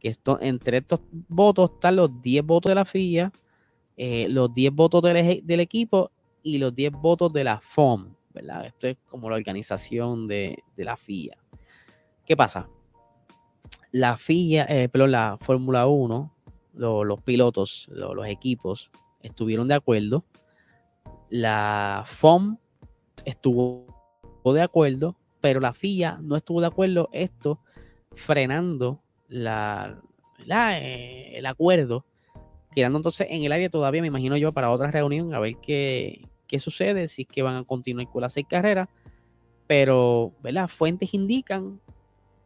Que 0.00 0.14
entre 0.42 0.78
estos 0.78 1.00
votos 1.30 1.70
están 1.72 1.96
los 1.96 2.22
10 2.22 2.44
votos 2.44 2.68
de 2.68 2.74
la 2.74 2.84
FIA, 2.84 3.32
los 4.28 4.52
10 4.52 4.74
votos 4.74 5.02
del, 5.02 5.60
equipo 5.60 6.10
y 6.44 6.58
los 6.58 6.76
10 6.76 6.92
votos 6.92 7.32
de 7.32 7.42
la 7.42 7.58
FOM, 7.58 8.14
¿verdad? 8.32 8.66
Esto 8.66 8.86
es 8.86 8.98
como 9.08 9.28
la 9.28 9.36
organización 9.36 10.28
de, 10.28 10.56
de 10.76 10.84
la 10.84 10.96
FIA. 10.96 11.36
¿Qué 12.24 12.36
pasa? 12.36 12.68
La 13.90 14.16
FIA, 14.16 14.66
eh, 14.68 14.88
pero 14.92 15.06
la 15.06 15.38
Fórmula 15.40 15.86
1, 15.86 16.30
los 16.74 17.22
pilotos, 17.22 17.88
los 17.90 18.26
equipos 18.26 18.90
estuvieron 19.22 19.68
de 19.68 19.74
acuerdo. 19.74 20.22
La 21.30 22.04
FOM 22.06 22.58
estuvo 23.24 23.86
de 24.44 24.62
acuerdo, 24.62 25.14
pero 25.40 25.60
la 25.60 25.72
FIA 25.72 26.18
no 26.22 26.36
estuvo 26.36 26.60
de 26.60 26.66
acuerdo. 26.66 27.08
Esto 27.12 27.58
frenando 28.14 29.00
la, 29.28 29.96
eh, 30.48 31.32
el 31.34 31.46
acuerdo, 31.46 32.04
quedando 32.74 32.98
entonces 32.98 33.28
en 33.30 33.44
el 33.44 33.52
área 33.52 33.70
todavía, 33.70 34.02
me 34.02 34.08
imagino 34.08 34.36
yo, 34.36 34.52
para 34.52 34.70
otra 34.70 34.90
reunión, 34.90 35.34
a 35.34 35.38
ver 35.38 35.56
qué, 35.62 36.26
qué 36.54 36.60
sucede, 36.60 37.08
si 37.08 37.22
es 37.22 37.28
que 37.28 37.42
van 37.42 37.56
a 37.56 37.64
continuar 37.64 38.08
con 38.08 38.22
las 38.22 38.32
seis 38.32 38.46
carreras. 38.48 38.88
Pero, 39.66 40.32
¿verdad? 40.40 40.68
Fuentes 40.68 41.12
indican 41.12 41.80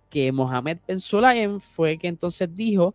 que 0.09 0.33
Mohamed 0.33 0.79
Ben 0.89 0.99
Sulayem 0.99 1.61
fue 1.61 1.99
que 1.99 2.09
entonces 2.09 2.49
dijo 2.55 2.95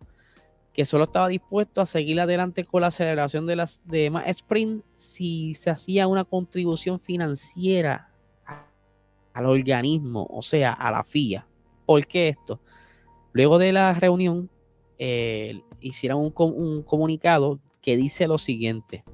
que 0.72 0.84
solo 0.84 1.04
estaba 1.04 1.28
dispuesto 1.28 1.80
a 1.80 1.86
seguir 1.86 2.18
adelante 2.18 2.64
con 2.64 2.80
la 2.80 2.90
celebración 2.90 3.46
de 3.46 3.54
las 3.54 3.80
demás 3.84 4.24
sprint 4.26 4.82
si 4.96 5.54
se 5.54 5.70
hacía 5.70 6.08
una 6.08 6.24
contribución 6.24 6.98
financiera 6.98 8.08
al 9.34 9.46
organismo, 9.46 10.26
o 10.28 10.42
sea, 10.42 10.72
a 10.72 10.90
la 10.90 11.04
FIA. 11.04 11.46
¿Por 11.86 12.04
qué 12.08 12.30
esto? 12.30 12.58
Luego 13.32 13.58
de 13.58 13.72
la 13.72 13.94
reunión, 13.94 14.50
eh, 14.98 15.60
hicieron 15.80 16.32
un 16.34 16.82
comunicado 16.82 17.60
que 17.80 17.96
dice 17.96 18.26
lo 18.26 18.38
siguiente. 18.38 19.04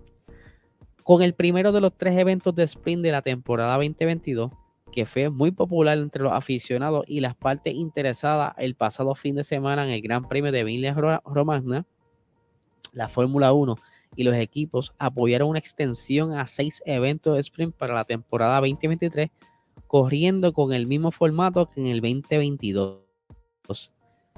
Con 1.04 1.22
el 1.22 1.34
primero 1.34 1.72
de 1.72 1.80
los 1.80 1.94
tres 1.94 2.16
eventos 2.18 2.54
de 2.54 2.64
sprint 2.64 3.02
de 3.02 3.12
la 3.12 3.22
temporada 3.22 3.74
2022, 3.74 4.52
que 4.92 5.06
fue 5.06 5.30
muy 5.30 5.50
popular 5.50 5.98
entre 5.98 6.22
los 6.22 6.32
aficionados 6.32 7.04
y 7.06 7.20
las 7.20 7.36
partes 7.36 7.74
interesadas 7.74 8.54
el 8.58 8.74
pasado 8.74 9.14
fin 9.14 9.36
de 9.36 9.44
semana 9.44 9.84
en 9.84 9.90
el 9.90 10.02
Gran 10.02 10.28
Premio 10.28 10.52
de 10.52 10.60
Emilia 10.60 10.94
Romagna, 11.24 11.86
la 12.92 13.08
Fórmula 13.08 13.52
1 13.52 13.76
y 14.16 14.24
los 14.24 14.34
equipos 14.34 14.92
apoyaron 14.98 15.48
una 15.48 15.58
extensión 15.58 16.32
a 16.32 16.46
seis 16.46 16.82
eventos 16.84 17.34
de 17.34 17.40
sprint 17.40 17.74
para 17.74 17.94
la 17.94 18.04
temporada 18.04 18.60
2023, 18.60 19.30
corriendo 19.86 20.52
con 20.52 20.72
el 20.72 20.86
mismo 20.86 21.10
formato 21.10 21.66
que 21.66 21.80
en 21.80 21.86
el 21.86 22.00
2022. 22.00 23.00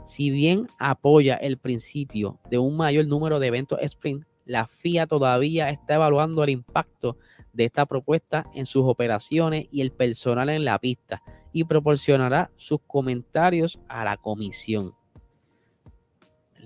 Si 0.05 0.31
bien 0.31 0.67
apoya 0.79 1.37
el 1.37 1.57
principio 1.57 2.37
de 2.51 2.59
un 2.59 2.77
mayor 2.77 3.07
número 3.07 3.39
de 3.39 3.47
eventos 3.47 3.79
sprint, 3.83 4.25
la 4.53 4.67
FIA 4.67 5.07
todavía 5.07 5.71
está 5.71 5.95
evaluando 5.95 6.45
el 6.45 6.51
impacto 6.51 7.17
de 7.55 7.65
esta 7.65 7.87
propuesta 7.87 8.47
en 8.55 8.67
sus 8.67 8.85
operaciones 8.85 9.67
y 9.73 9.81
el 9.81 9.93
personal 9.93 10.51
en 10.51 10.67
la 10.67 10.79
pista 10.79 11.23
y 11.55 11.65
proporcionará 11.65 12.51
sus 12.59 12.81
comentarios 12.83 13.81
a 13.89 14.05
la 14.05 14.19
comisión. 14.19 14.93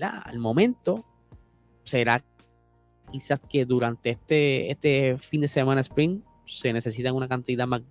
Al 0.00 0.38
momento 0.40 1.04
será 1.84 2.24
quizás 3.12 3.40
que 3.48 3.64
durante 3.64 4.10
este, 4.10 4.70
este 4.70 5.16
fin 5.18 5.42
de 5.42 5.48
semana 5.48 5.80
sprint 5.80 6.24
se 6.46 6.72
necesita 6.72 7.12
una 7.12 7.28
cantidad 7.28 7.68
más, 7.68 7.82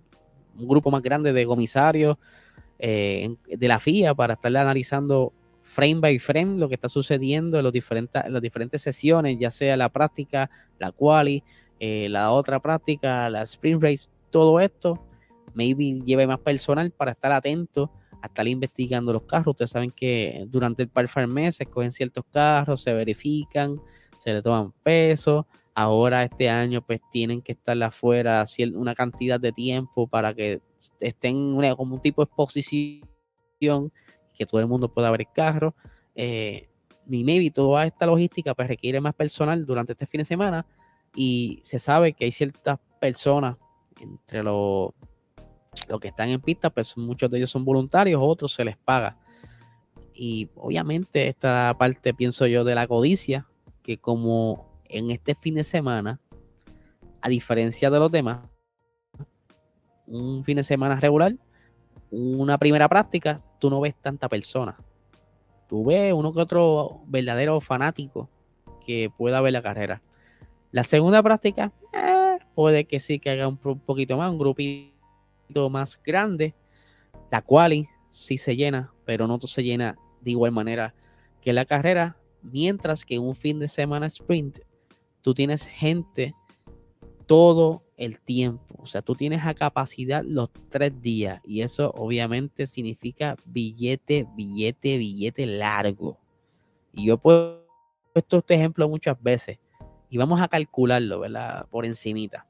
un 0.58 0.68
grupo 0.68 0.90
más 0.90 1.02
grande 1.02 1.32
de 1.32 1.46
comisarios 1.46 2.18
eh, 2.78 3.34
de 3.48 3.68
la 3.68 3.80
FIA 3.80 4.14
para 4.14 4.34
estar 4.34 4.54
analizando 4.54 5.32
frame 5.66 6.00
by 6.00 6.18
frame 6.18 6.58
lo 6.58 6.68
que 6.68 6.76
está 6.76 6.88
sucediendo 6.88 7.58
en, 7.58 7.64
los 7.64 7.72
diferentes, 7.72 8.24
en 8.24 8.32
las 8.32 8.40
diferentes 8.40 8.80
sesiones, 8.80 9.36
ya 9.38 9.50
sea 9.50 9.76
la 9.76 9.88
práctica, 9.88 10.48
la 10.78 10.92
quali, 10.92 11.42
eh, 11.80 12.08
la 12.08 12.30
otra 12.30 12.60
práctica, 12.60 13.28
la 13.28 13.42
sprint 13.42 13.82
race, 13.82 14.08
todo 14.30 14.60
esto, 14.60 15.04
maybe 15.54 16.00
lleve 16.04 16.26
más 16.26 16.40
personal 16.40 16.90
para 16.92 17.10
estar 17.12 17.32
atento 17.32 17.90
a 18.22 18.28
estar 18.28 18.46
investigando 18.46 19.12
los 19.12 19.24
carros. 19.24 19.48
Ustedes 19.48 19.70
saben 19.70 19.90
que 19.90 20.44
durante 20.48 20.84
el 20.84 20.88
par 20.88 21.08
mes 21.26 21.56
se 21.56 21.64
escogen 21.64 21.92
ciertos 21.92 22.24
carros, 22.32 22.82
se 22.82 22.94
verifican, 22.94 23.76
se 24.22 24.32
le 24.32 24.42
toman 24.42 24.72
peso. 24.82 25.46
Ahora 25.74 26.22
este 26.22 26.48
año 26.48 26.80
pues 26.80 27.00
tienen 27.10 27.42
que 27.42 27.52
estar 27.52 27.80
afuera 27.82 28.44
una 28.74 28.94
cantidad 28.94 29.38
de 29.38 29.52
tiempo 29.52 30.06
para 30.06 30.32
que 30.32 30.60
estén 31.00 31.54
como 31.76 31.96
un 31.96 32.00
tipo 32.00 32.22
de 32.22 32.28
exposición 32.28 33.92
que 34.36 34.46
todo 34.46 34.60
el 34.60 34.66
mundo 34.66 34.88
pueda 34.88 35.14
el 35.14 35.26
carro. 35.32 35.74
Eh, 36.14 36.66
y 37.08 37.24
maybe 37.24 37.50
toda 37.50 37.86
esta 37.86 38.06
logística 38.06 38.54
pues 38.54 38.68
requiere 38.68 39.00
más 39.00 39.14
personal 39.14 39.64
durante 39.64 39.92
este 39.92 40.06
fin 40.06 40.18
de 40.18 40.24
semana 40.24 40.66
y 41.14 41.60
se 41.62 41.78
sabe 41.78 42.12
que 42.12 42.24
hay 42.24 42.32
ciertas 42.32 42.78
personas 43.00 43.56
entre 44.00 44.42
los, 44.42 44.92
que 46.00 46.08
están 46.08 46.28
en 46.28 46.40
pista, 46.40 46.70
pues 46.70 46.96
muchos 46.96 47.30
de 47.30 47.38
ellos 47.38 47.50
son 47.50 47.64
voluntarios, 47.64 48.20
otros 48.22 48.52
se 48.52 48.64
les 48.64 48.76
paga. 48.76 49.16
Y 50.14 50.48
obviamente 50.56 51.28
esta 51.28 51.74
parte, 51.78 52.14
pienso 52.14 52.46
yo, 52.46 52.64
de 52.64 52.74
la 52.74 52.86
codicia, 52.86 53.46
que 53.82 53.98
como 53.98 54.80
en 54.88 55.10
este 55.10 55.34
fin 55.34 55.54
de 55.54 55.64
semana, 55.64 56.18
a 57.20 57.28
diferencia 57.28 57.90
de 57.90 57.98
los 57.98 58.12
demás, 58.12 58.40
un 60.06 60.44
fin 60.44 60.56
de 60.56 60.64
semana 60.64 61.00
regular, 61.00 61.32
una 62.10 62.58
primera 62.58 62.88
práctica, 62.88 63.40
tú 63.58 63.70
no 63.70 63.80
ves 63.80 63.94
tanta 63.94 64.28
persona. 64.28 64.76
Tú 65.68 65.84
ves 65.84 66.12
uno 66.12 66.32
que 66.32 66.40
otro 66.40 67.00
verdadero 67.06 67.60
fanático 67.60 68.28
que 68.84 69.10
pueda 69.16 69.40
ver 69.40 69.52
la 69.52 69.62
carrera. 69.62 70.00
La 70.70 70.84
segunda 70.84 71.22
práctica, 71.22 71.72
eh, 71.94 72.38
puede 72.54 72.84
que 72.84 73.00
sí 73.00 73.18
que 73.18 73.30
haga 73.30 73.48
un, 73.48 73.56
poquito 73.56 74.16
más, 74.16 74.30
un 74.30 74.38
grupito 74.38 75.70
más 75.70 76.00
grande. 76.02 76.54
La 77.30 77.42
quali 77.42 77.88
sí 78.10 78.38
se 78.38 78.56
llena, 78.56 78.92
pero 79.04 79.26
no 79.26 79.40
se 79.40 79.64
llena 79.64 79.96
de 80.20 80.30
igual 80.30 80.52
manera 80.52 80.94
que 81.40 81.52
la 81.52 81.64
carrera. 81.64 82.16
Mientras 82.42 83.04
que 83.04 83.18
un 83.18 83.34
fin 83.34 83.58
de 83.58 83.66
semana 83.66 84.06
sprint, 84.06 84.58
tú 85.20 85.34
tienes 85.34 85.66
gente 85.66 86.32
todo 87.26 87.82
el 87.96 88.18
tiempo. 88.20 88.76
O 88.78 88.86
sea, 88.86 89.02
tú 89.02 89.14
tienes 89.14 89.44
a 89.44 89.54
capacidad 89.54 90.22
los 90.24 90.50
tres 90.70 91.00
días. 91.00 91.40
Y 91.44 91.62
eso 91.62 91.92
obviamente 91.96 92.66
significa 92.66 93.36
billete, 93.46 94.26
billete, 94.36 94.98
billete 94.98 95.46
largo. 95.46 96.18
Y 96.92 97.06
yo 97.06 97.18
puedo 97.18 97.66
puesto 98.16 98.38
este 98.38 98.54
ejemplo 98.54 98.88
muchas 98.88 99.22
veces 99.22 99.58
y 100.08 100.16
vamos 100.16 100.40
a 100.40 100.48
calcularlo, 100.48 101.20
¿verdad? 101.20 101.66
Por 101.68 101.84
encimita. 101.84 102.46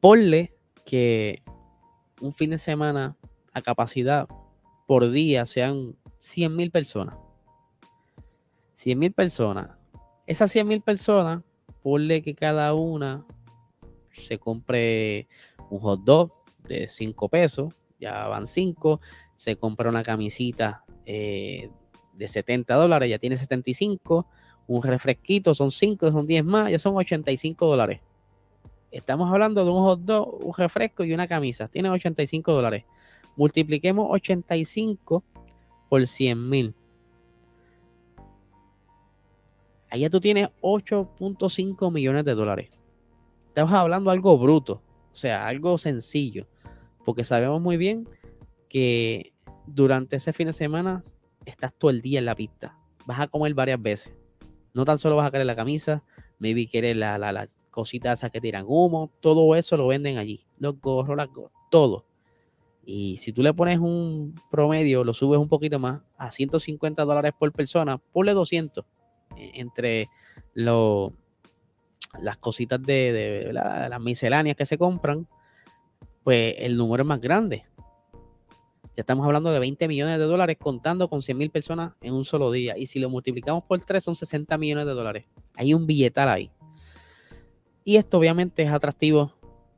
Ponle 0.00 0.50
que 0.84 1.40
un 2.20 2.34
fin 2.34 2.50
de 2.50 2.58
semana 2.58 3.14
a 3.52 3.62
capacidad 3.62 4.26
por 4.88 5.08
día 5.12 5.46
sean 5.46 5.94
100 6.18 6.56
mil 6.56 6.72
personas. 6.72 7.16
100 8.74 8.98
mil 8.98 9.12
personas. 9.12 9.70
Esas 10.26 10.50
100 10.50 10.66
mil 10.66 10.80
personas, 10.80 11.44
ponle 11.84 12.22
que 12.22 12.34
cada 12.34 12.74
una 12.74 13.24
se 14.22 14.38
compre 14.38 15.28
un 15.70 15.80
hot 15.80 16.00
dog 16.00 16.30
de 16.66 16.88
5 16.88 17.28
pesos, 17.28 17.74
ya 18.00 18.26
van 18.26 18.46
5, 18.46 19.00
se 19.36 19.56
compra 19.56 19.88
una 19.88 20.02
camisita 20.02 20.82
eh, 21.06 21.70
de 22.14 22.28
70 22.28 22.74
dólares, 22.74 23.10
ya 23.10 23.18
tiene 23.18 23.36
75, 23.36 24.26
un 24.66 24.82
refresquito, 24.82 25.54
son 25.54 25.70
5, 25.70 26.12
son 26.12 26.26
10 26.26 26.44
más, 26.44 26.70
ya 26.70 26.78
son 26.78 26.96
85 26.96 27.66
dólares. 27.66 28.00
Estamos 28.90 29.30
hablando 29.30 29.64
de 29.64 29.70
un 29.70 29.82
hot 29.82 30.00
dog, 30.00 30.44
un 30.44 30.54
refresco 30.54 31.04
y 31.04 31.12
una 31.12 31.26
camisa. 31.26 31.68
Tiene 31.68 31.90
85 31.90 32.52
dólares. 32.52 32.84
Multipliquemos 33.36 34.08
85 34.10 35.22
por 35.88 36.06
100 36.06 36.48
mil. 36.48 36.74
Allá 39.90 40.10
tú 40.10 40.20
tienes 40.20 40.48
8.5 40.60 41.92
millones 41.92 42.24
de 42.24 42.34
dólares. 42.34 42.70
Estamos 43.58 43.74
hablando 43.74 44.12
algo 44.12 44.38
bruto, 44.38 44.80
o 45.12 45.16
sea, 45.16 45.48
algo 45.48 45.78
sencillo. 45.78 46.46
Porque 47.04 47.24
sabemos 47.24 47.60
muy 47.60 47.76
bien 47.76 48.08
que 48.68 49.32
durante 49.66 50.14
ese 50.14 50.32
fin 50.32 50.46
de 50.46 50.52
semana 50.52 51.02
estás 51.44 51.74
todo 51.76 51.90
el 51.90 52.00
día 52.00 52.20
en 52.20 52.24
la 52.24 52.36
pista. 52.36 52.78
Vas 53.04 53.18
a 53.18 53.26
comer 53.26 53.54
varias 53.54 53.82
veces. 53.82 54.14
No 54.74 54.84
tan 54.84 54.96
solo 55.00 55.16
vas 55.16 55.26
a 55.26 55.32
querer 55.32 55.44
la 55.44 55.56
camisa, 55.56 56.04
maybe 56.38 56.68
quieres 56.68 56.96
la, 56.96 57.18
la, 57.18 57.32
la 57.32 57.48
que 58.32 58.40
tiran 58.40 58.64
humo, 58.68 59.10
todo 59.20 59.56
eso 59.56 59.76
lo 59.76 59.88
venden 59.88 60.18
allí. 60.18 60.38
Los 60.60 60.80
gorros, 60.80 61.16
las 61.16 61.26
gorros, 61.26 61.50
todo. 61.68 62.06
Y 62.86 63.16
si 63.16 63.32
tú 63.32 63.42
le 63.42 63.52
pones 63.52 63.80
un 63.80 64.40
promedio, 64.52 65.02
lo 65.02 65.14
subes 65.14 65.40
un 65.40 65.48
poquito 65.48 65.80
más 65.80 66.02
a 66.16 66.30
150 66.30 67.04
dólares 67.04 67.32
por 67.36 67.50
persona, 67.50 67.98
ponle 67.98 68.34
200 68.34 68.84
e, 69.36 69.50
entre 69.54 70.08
lo, 70.54 71.12
las 72.20 72.36
cositas 72.38 72.82
de, 72.82 73.50
las 73.52 74.00
misceláneas 74.00 74.56
que 74.56 74.66
se 74.66 74.78
compran, 74.78 75.26
pues 76.24 76.54
el 76.58 76.76
número 76.76 77.02
es 77.02 77.06
más 77.06 77.20
grande. 77.20 77.64
Ya 78.96 79.02
estamos 79.02 79.24
hablando 79.24 79.52
de 79.52 79.60
20 79.60 79.86
millones 79.86 80.18
de 80.18 80.24
dólares 80.24 80.56
contando 80.58 81.08
con 81.08 81.22
100 81.22 81.38
mil 81.38 81.50
personas 81.50 81.92
en 82.00 82.14
un 82.14 82.24
solo 82.24 82.50
día. 82.50 82.76
Y 82.76 82.86
si 82.86 82.98
lo 82.98 83.08
multiplicamos 83.08 83.62
por 83.62 83.80
3 83.80 84.02
son 84.02 84.16
60 84.16 84.58
millones 84.58 84.86
de 84.86 84.92
dólares. 84.92 85.26
Hay 85.54 85.72
un 85.72 85.86
billetal 85.86 86.28
ahí. 86.28 86.50
Y 87.84 87.96
esto 87.96 88.18
obviamente 88.18 88.64
es 88.64 88.72
atractivo 88.72 89.32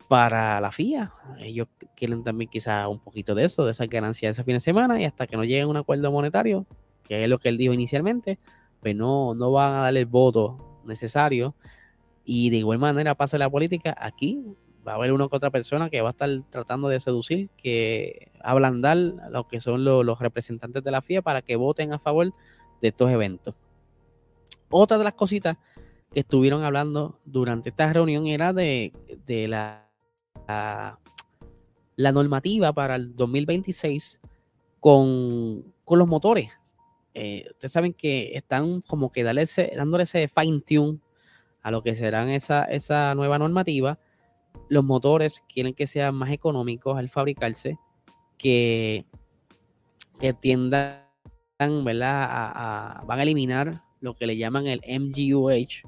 para 0.09 0.61
la 0.61 0.73
FIA. 0.73 1.13
Ellos 1.39 1.69
quieren 1.95 2.25
también 2.25 2.51
quizás 2.51 2.89
un 2.89 2.99
poquito 2.99 3.35
de 3.35 3.45
eso, 3.45 3.65
de 3.65 3.73
esa 3.73 3.87
ganancia 3.87 4.29
de 4.29 4.33
ese 4.33 4.43
fin 4.43 4.55
de 4.55 4.61
semana. 4.61 5.01
Y 5.01 5.05
hasta 5.05 5.27
que 5.27 5.37
no 5.37 5.45
lleguen 5.45 5.65
a 5.65 5.69
un 5.69 5.77
acuerdo 5.77 6.11
monetario, 6.11 6.67
que 7.05 7.23
es 7.23 7.29
lo 7.29 7.39
que 7.39 7.51
él 7.51 7.59
dijo 7.59 7.75
inicialmente, 7.75 8.39
pues 8.81 8.97
no, 8.97 9.35
no 9.35 9.53
van 9.53 9.75
a 9.75 9.83
darle 9.83 10.01
el 10.01 10.07
voto 10.07 10.81
necesario. 10.87 11.55
Y 12.33 12.51
de 12.51 12.59
igual 12.59 12.79
manera 12.79 13.17
pasa 13.17 13.39
la 13.39 13.51
política, 13.51 13.93
aquí 13.99 14.45
va 14.87 14.93
a 14.93 14.95
haber 14.95 15.13
una 15.13 15.25
u 15.25 15.29
otra 15.33 15.51
persona 15.51 15.91
que 15.91 16.01
va 16.01 16.11
a 16.11 16.13
estar 16.13 16.31
tratando 16.49 16.87
de 16.87 17.01
seducir, 17.01 17.51
que 17.57 18.31
ablandar 18.41 18.99
a 19.21 19.31
lo 19.31 19.49
que 19.49 19.61
son 19.61 19.83
los, 19.83 20.17
representantes 20.21 20.85
de 20.85 20.93
la 20.93 21.03
FIA 21.03 21.23
para 21.23 21.43
que 21.43 21.57
voten 21.57 21.93
a 21.93 21.99
favor 21.99 22.33
de 22.81 22.89
estos 22.89 23.11
eventos. 23.11 23.57
Otra 24.69 24.97
de 24.97 25.03
las 25.03 25.15
cositas 25.15 25.57
que 26.13 26.21
estuvieron 26.21 26.63
hablando 26.63 27.19
durante 27.25 27.71
esta 27.71 27.93
reunión 27.93 28.29
era 28.29 28.53
de, 28.53 28.93
la, 29.49 29.91
la, 30.47 32.13
normativa 32.13 32.73
para 32.73 32.95
el 32.95 33.17
2026 33.17 34.21
con, 34.79 35.65
los 35.85 36.07
motores. 36.07 36.49
Eh, 37.13 37.47
ustedes 37.51 37.73
saben 37.73 37.93
que 37.93 38.31
están 38.35 38.83
como 38.83 39.11
que 39.11 39.25
dándole 39.25 40.05
ese 40.05 40.29
fine 40.29 40.61
tune 40.61 41.01
a 41.63 41.71
lo 41.71 41.83
que 41.83 41.95
serán 41.95 42.31
esa, 42.31 42.65
esa 42.65 43.15
nueva 43.15 43.39
normativa 43.39 43.99
los 44.69 44.85
motores 44.85 45.43
quieren 45.53 45.75
que 45.75 45.87
sean 45.87 46.15
más 46.15 46.31
económicos 46.31 46.97
al 46.97 47.09
fabricarse, 47.09 47.79
que, 48.39 49.05
que 50.19 50.33
tiendan, 50.33 51.05
¿verdad? 51.59 52.29
A, 52.31 53.05
van 53.07 53.19
a 53.19 53.23
eliminar 53.23 53.83
lo 54.01 54.15
que 54.15 54.27
le 54.27 54.37
llaman 54.37 54.67
el 54.67 54.81
MGUH. 54.87 55.83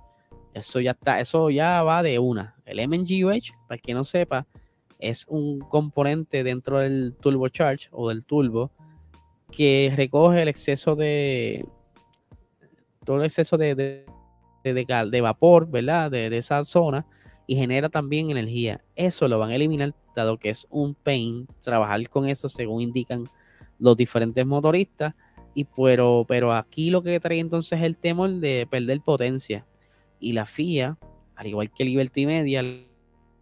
Eso 0.54 0.80
ya 0.80 0.90
está, 0.90 1.20
eso 1.20 1.48
ya 1.50 1.82
va 1.82 2.02
de 2.02 2.18
una. 2.18 2.56
El 2.66 2.86
MGUH, 2.86 3.52
para 3.68 3.78
que 3.78 3.94
no 3.94 4.04
sepa, 4.04 4.46
es 4.98 5.26
un 5.28 5.60
componente 5.60 6.44
dentro 6.44 6.78
del 6.78 7.14
turbocharge 7.20 7.88
o 7.90 8.08
del 8.08 8.26
turbo 8.26 8.70
que 9.50 9.92
recoge 9.94 10.42
el 10.42 10.48
exceso 10.48 10.94
de 10.94 11.66
todo 13.04 13.18
el 13.18 13.24
exceso 13.24 13.56
de, 13.56 14.06
de, 14.62 15.21
vapor, 15.21 15.69
¿verdad? 15.69 16.11
De, 16.11 16.37
esa 16.37 16.64
zona 16.64 17.07
y 17.47 17.57
genera 17.57 17.88
también 17.88 18.31
energía. 18.31 18.83
Eso 18.97 19.28
lo 19.28 19.38
van 19.38 19.50
a 19.50 19.57
eliminar, 19.57 19.95
dado 20.14 20.38
que 20.38 20.50
es 20.50 20.66
un 20.71 20.95
pain 20.95 21.47
trabajar 21.61 22.09
con 22.09 22.29
eso 22.29 22.48
según 22.48 22.83
indican 22.83 23.25
los 23.79 23.96
diferentes 23.96 24.46
motoristas. 24.46 25.14
Y 25.55 25.64
pero, 25.64 26.25
pero 26.27 26.53
aquí 26.53 26.90
lo 26.90 27.03
que 27.03 27.20
trae 27.20 27.40
entonces 27.40 27.79
es 27.79 27.85
el 27.85 27.96
temor 27.96 28.31
de 28.31 28.66
perder 28.70 29.01
potencia. 29.01 29.66
Y 30.18 30.33
la 30.33 30.46
FIA, 30.46 30.98
al 31.35 31.46
igual 31.46 31.70
que 31.70 31.85
Liberty 31.85 32.27
Media, 32.27 32.62
le 32.62 32.87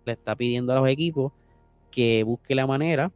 está 0.07 0.35
pidiendo 0.35 0.73
a 0.73 0.81
los 0.81 0.89
equipos 0.89 1.33
que 1.91 2.23
busque 2.23 2.55
la 2.55 2.67
manera 2.67 3.13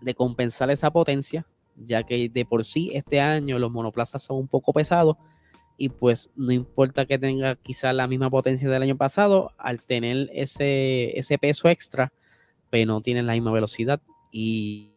de 0.00 0.14
compensar 0.14 0.70
esa 0.70 0.90
potencia, 0.90 1.46
ya 1.76 2.02
que 2.02 2.28
de 2.28 2.44
por 2.44 2.64
sí 2.64 2.90
este 2.92 3.20
año 3.20 3.58
los 3.58 3.70
monoplazas 3.70 4.22
son 4.22 4.38
un 4.38 4.48
poco 4.48 4.72
pesados 4.72 5.16
y 5.76 5.88
pues 5.88 6.30
no 6.36 6.52
importa 6.52 7.06
que 7.06 7.18
tenga 7.18 7.56
quizás 7.56 7.94
la 7.94 8.06
misma 8.06 8.30
potencia 8.30 8.68
del 8.68 8.82
año 8.82 8.96
pasado, 8.96 9.52
al 9.58 9.82
tener 9.82 10.30
ese, 10.32 11.18
ese 11.18 11.38
peso 11.38 11.68
extra, 11.68 12.12
pero 12.70 12.86
pues 12.86 12.86
no 12.86 13.00
tienen 13.00 13.26
la 13.26 13.34
misma 13.34 13.52
velocidad 13.52 14.00
y, 14.32 14.90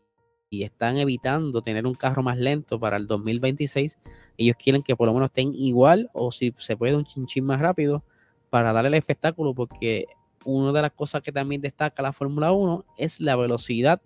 están 0.49 0.97
evitando 0.97 1.61
tener 1.61 1.85
un 1.85 1.93
carro 1.93 2.23
más 2.23 2.37
lento 2.37 2.79
para 2.79 2.95
el 2.97 3.05
2026. 3.05 3.99
Ellos 4.37 4.55
quieren 4.57 4.81
que 4.81 4.95
por 4.95 5.07
lo 5.07 5.13
menos 5.13 5.27
estén 5.27 5.53
igual 5.53 6.09
o 6.13 6.31
si 6.31 6.53
se 6.57 6.77
puede 6.77 6.95
un 6.95 7.03
chinchín 7.03 7.43
más 7.43 7.59
rápido 7.59 8.03
para 8.49 8.71
darle 8.71 8.87
el 8.87 8.93
espectáculo 8.93 9.53
porque 9.53 10.05
una 10.45 10.71
de 10.71 10.81
las 10.81 10.91
cosas 10.93 11.21
que 11.21 11.33
también 11.33 11.61
destaca 11.61 12.01
la 12.01 12.13
Fórmula 12.13 12.53
1 12.53 12.85
es 12.97 13.19
la 13.19 13.35
velocidad 13.35 14.01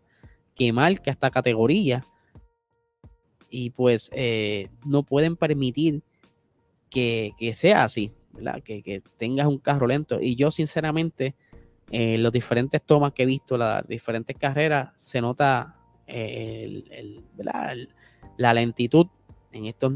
que 0.56 0.74
marca 0.74 1.12
esta 1.12 1.30
categoría 1.30 2.04
y 3.50 3.70
pues 3.70 4.10
eh, 4.14 4.70
no 4.84 5.04
pueden 5.04 5.36
permitir 5.36 6.02
que, 6.92 7.54
sea 7.56 7.86
así, 7.86 8.12
Que, 8.64 9.02
tengas 9.18 9.48
un 9.48 9.58
carro 9.58 9.88
lento. 9.88 10.20
Y 10.22 10.36
yo, 10.36 10.52
sinceramente, 10.52 11.36
en 11.90 12.02
eh, 12.02 12.18
los 12.18 12.32
diferentes 12.32 12.82
tomas 12.84 13.14
que 13.14 13.24
he 13.24 13.26
visto, 13.26 13.58
las 13.58 13.88
diferentes 13.88 14.36
carreras, 14.38 14.92
se 14.96 15.22
nota 15.22 15.76
eh, 16.06 16.84
la 18.38 18.54
lentitud 18.54 19.08
en 19.52 19.66
estos 19.66 19.94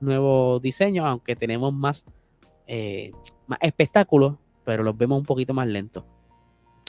nuevos 0.00 0.60
diseños, 0.60 1.06
aunque 1.06 1.36
tenemos 1.36 1.72
más, 1.72 2.04
eh, 2.66 3.12
más 3.46 3.58
espectáculos, 3.62 4.36
pero 4.64 4.82
los 4.82 4.96
vemos 4.96 5.18
un 5.18 5.24
poquito 5.24 5.54
más 5.54 5.66
lentos. 5.68 6.04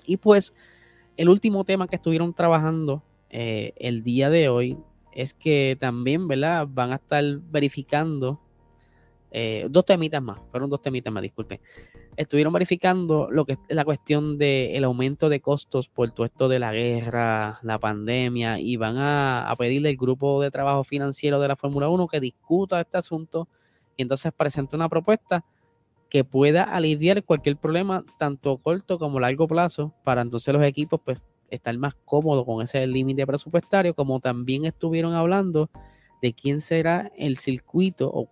Y 0.06 0.18
pues, 0.18 0.54
el 1.18 1.30
último 1.30 1.64
tema 1.66 1.88
que 1.88 1.98
estuvieron 1.98 2.34
trabajando 2.34 3.04
el 3.30 4.04
día 4.04 4.30
de 4.30 4.48
hoy 4.48 4.78
es 5.12 5.34
que 5.34 5.76
también. 5.78 6.28
Van 6.28 6.92
a 6.92 6.96
estar 6.96 7.24
verificando 7.50 8.40
eh, 9.32 9.68
dos 9.70 9.86
temitas 9.86 10.22
más, 10.22 10.40
fueron 10.52 10.70
dos 10.70 10.82
temitas 10.82 11.14
más, 11.14 11.22
disculpen. 11.22 11.60
Estuvieron 12.16 12.54
verificando 12.54 13.30
lo 13.30 13.46
que 13.46 13.54
es 13.54 13.60
la 13.70 13.86
cuestión 13.86 14.38
del 14.38 14.84
aumento 14.84 15.30
de 15.30 15.42
costos 15.42 15.90
por 15.90 16.12
todo 16.12 16.26
esto 16.26 16.48
de 16.48 16.60
la 16.60 16.74
guerra, 16.74 17.60
la 17.62 17.78
pandemia, 17.78 18.60
y 18.60 18.78
van 18.78 18.96
a, 18.98 19.54
pedirle 19.58 19.90
al 19.90 19.98
grupo 19.98 20.42
de 20.42 20.50
trabajo 20.50 20.84
financiero 20.84 21.40
de 21.40 21.48
la 21.48 21.56
Fórmula 21.56 21.90
1 21.90 22.08
que 22.08 22.20
discuta 22.20 22.80
este 22.80 22.98
asunto 22.98 23.48
y 23.98 24.04
entonces 24.04 24.32
presente 24.36 24.76
una 24.76 24.90
propuesta 24.90 25.44
que 26.10 26.24
pueda 26.24 26.64
aliviar 26.64 27.24
cualquier 27.24 27.58
problema, 27.58 28.06
tanto 28.18 28.58
corto 28.58 28.98
como 28.98 29.20
largo 29.20 29.48
plazo, 29.48 29.94
para 30.04 30.22
entonces 30.22 30.54
los 30.54 30.64
equipos 30.66 31.02
pues 31.04 31.22
estar 31.50 31.78
más 31.78 31.96
cómodos 32.06 32.46
con 32.46 32.62
ese 32.62 32.86
límite 32.88 33.26
presupuestario, 33.26 33.94
como 33.94 34.20
también 34.20 34.66
estuvieron 34.66 35.14
hablando 35.14 35.70
de 36.22 36.34
quién 36.34 36.62
será 36.62 37.12
el 37.18 37.38
circuito 37.38 38.10
o 38.12 38.30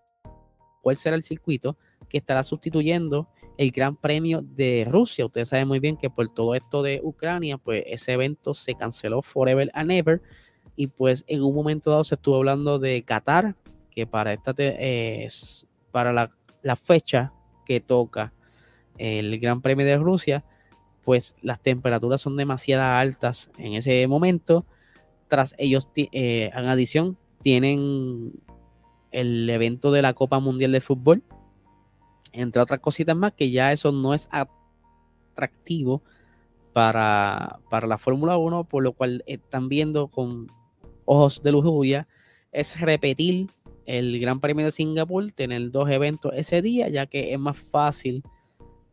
cuál 0.86 0.98
será 0.98 1.16
el 1.16 1.24
circuito 1.24 1.78
que 2.08 2.20
estará 2.20 2.44
sustituyendo 2.44 3.28
el 3.58 3.72
Gran 3.72 3.96
Premio 3.96 4.42
de 4.44 4.86
Rusia. 4.88 5.26
Ustedes 5.26 5.48
saben 5.48 5.68
muy 5.68 5.80
bien 5.80 5.98
que 5.98 6.12
por 6.12 6.32
todo 6.32 6.54
esto 6.54 6.84
de 6.84 7.02
Ucrania, 7.04 7.58
pues 7.58 7.82
ese 7.88 8.14
evento 8.14 8.54
se 8.54 8.76
canceló 8.76 9.24
forever 9.24 9.72
and 9.74 9.92
ever. 9.92 10.22
Y 10.76 10.86
pues 10.86 11.24
en 11.26 11.42
un 11.42 11.56
momento 11.56 11.90
dado 11.90 12.04
se 12.04 12.14
estuvo 12.14 12.36
hablando 12.36 12.78
de 12.78 13.02
Qatar, 13.02 13.56
que 13.90 14.06
para 14.06 14.32
esta 14.32 14.54
es 14.60 15.66
para 15.92 16.14
la, 16.14 16.30
la, 16.62 16.76
fecha 16.76 17.34
que 17.66 17.80
toca 17.80 18.32
el 19.00 19.40
Gran 19.40 19.64
Premio 19.64 19.88
de 19.88 19.98
Rusia, 19.98 20.46
pues 21.04 21.34
las 21.42 21.60
temperaturas 21.64 22.22
son 22.22 22.38
demasiado 22.38 22.84
altas 22.84 23.50
en 23.58 23.74
ese 23.74 24.06
momento. 24.06 24.68
Tras 25.30 25.56
ellos, 25.58 25.90
eh, 25.96 26.52
en 26.54 26.66
adición, 26.68 27.18
tienen 27.42 28.34
el 29.16 29.50
evento 29.50 29.92
de 29.92 30.02
la 30.02 30.14
Copa 30.14 30.40
Mundial 30.40 30.74
de 30.74 30.82
Fútbol, 30.82 31.24
entre 32.34 32.62
otras 32.62 32.82
cositas 32.82 33.16
más, 33.16 33.32
que 33.32 33.50
ya 33.50 33.72
eso 33.72 33.94
no 33.94 34.14
es 34.14 34.28
atractivo 34.30 36.04
para, 36.74 37.60
para 37.70 37.88
la 37.88 37.98
Fórmula 37.98 38.38
1, 38.38 38.66
por 38.66 38.84
lo 38.84 38.92
cual 38.92 39.24
están 39.26 39.70
viendo 39.70 40.10
con 40.10 40.48
ojos 41.06 41.42
de 41.42 41.54
lujuria, 41.54 42.08
es 42.52 42.78
repetir 42.80 43.48
el 43.86 44.20
Gran 44.20 44.42
Premio 44.42 44.66
de 44.66 44.72
Singapur, 44.72 45.32
tener 45.32 45.72
dos 45.72 45.90
eventos 45.90 46.34
ese 46.36 46.62
día, 46.62 46.90
ya 46.90 47.06
que 47.06 47.34
es 47.34 47.40
más 47.40 47.58
fácil 47.58 48.22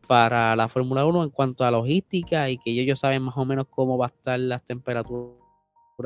para 0.07 0.55
la 0.55 0.69
Fórmula 0.69 1.05
1 1.05 1.23
en 1.23 1.29
cuanto 1.31 1.65
a 1.65 1.71
logística 1.71 2.49
y 2.49 2.57
que 2.57 2.71
ellos 2.71 2.99
saben 2.99 3.23
más 3.23 3.35
o 3.35 3.43
menos 3.43 3.67
cómo 3.69 3.97
va 3.97 4.05
a 4.05 4.09
estar 4.09 4.39
las 4.39 4.63
temperaturas 4.63 5.35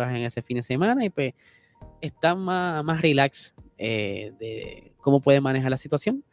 en 0.10 0.24
ese 0.24 0.42
fin 0.42 0.58
de 0.58 0.64
semana 0.64 1.06
y 1.06 1.10
pues 1.12 1.34
están 2.02 2.40
más, 2.40 2.84
más 2.84 3.02
relax 3.02 3.54
eh, 3.78 4.34
de 4.40 4.94
cómo 4.98 5.22
pueden 5.22 5.44
manejar 5.44 5.72
la 5.72 5.78
situación. 5.78 6.24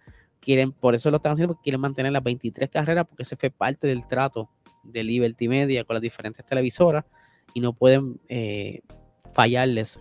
Quieren, 0.41 0.73
por 0.73 0.95
eso 0.95 1.11
lo 1.11 1.17
están 1.17 1.33
haciendo, 1.33 1.55
porque 1.55 1.65
quieren 1.65 1.81
mantener 1.81 2.13
las 2.13 2.23
23 2.23 2.69
carreras, 2.69 3.07
porque 3.07 3.23
ese 3.23 3.37
fue 3.37 3.51
parte 3.51 3.87
del 3.87 4.07
trato 4.07 4.51
de 4.83 5.03
Liberty 5.03 5.49
Media 5.49 5.85
con 5.85 5.95
las 5.95 6.03
diferentes 6.03 6.45
televisoras 6.45 7.05
y 7.55 7.61
no 7.61 7.73
pueden 7.73 8.21
eh, 8.29 8.83
fallarles 9.33 9.99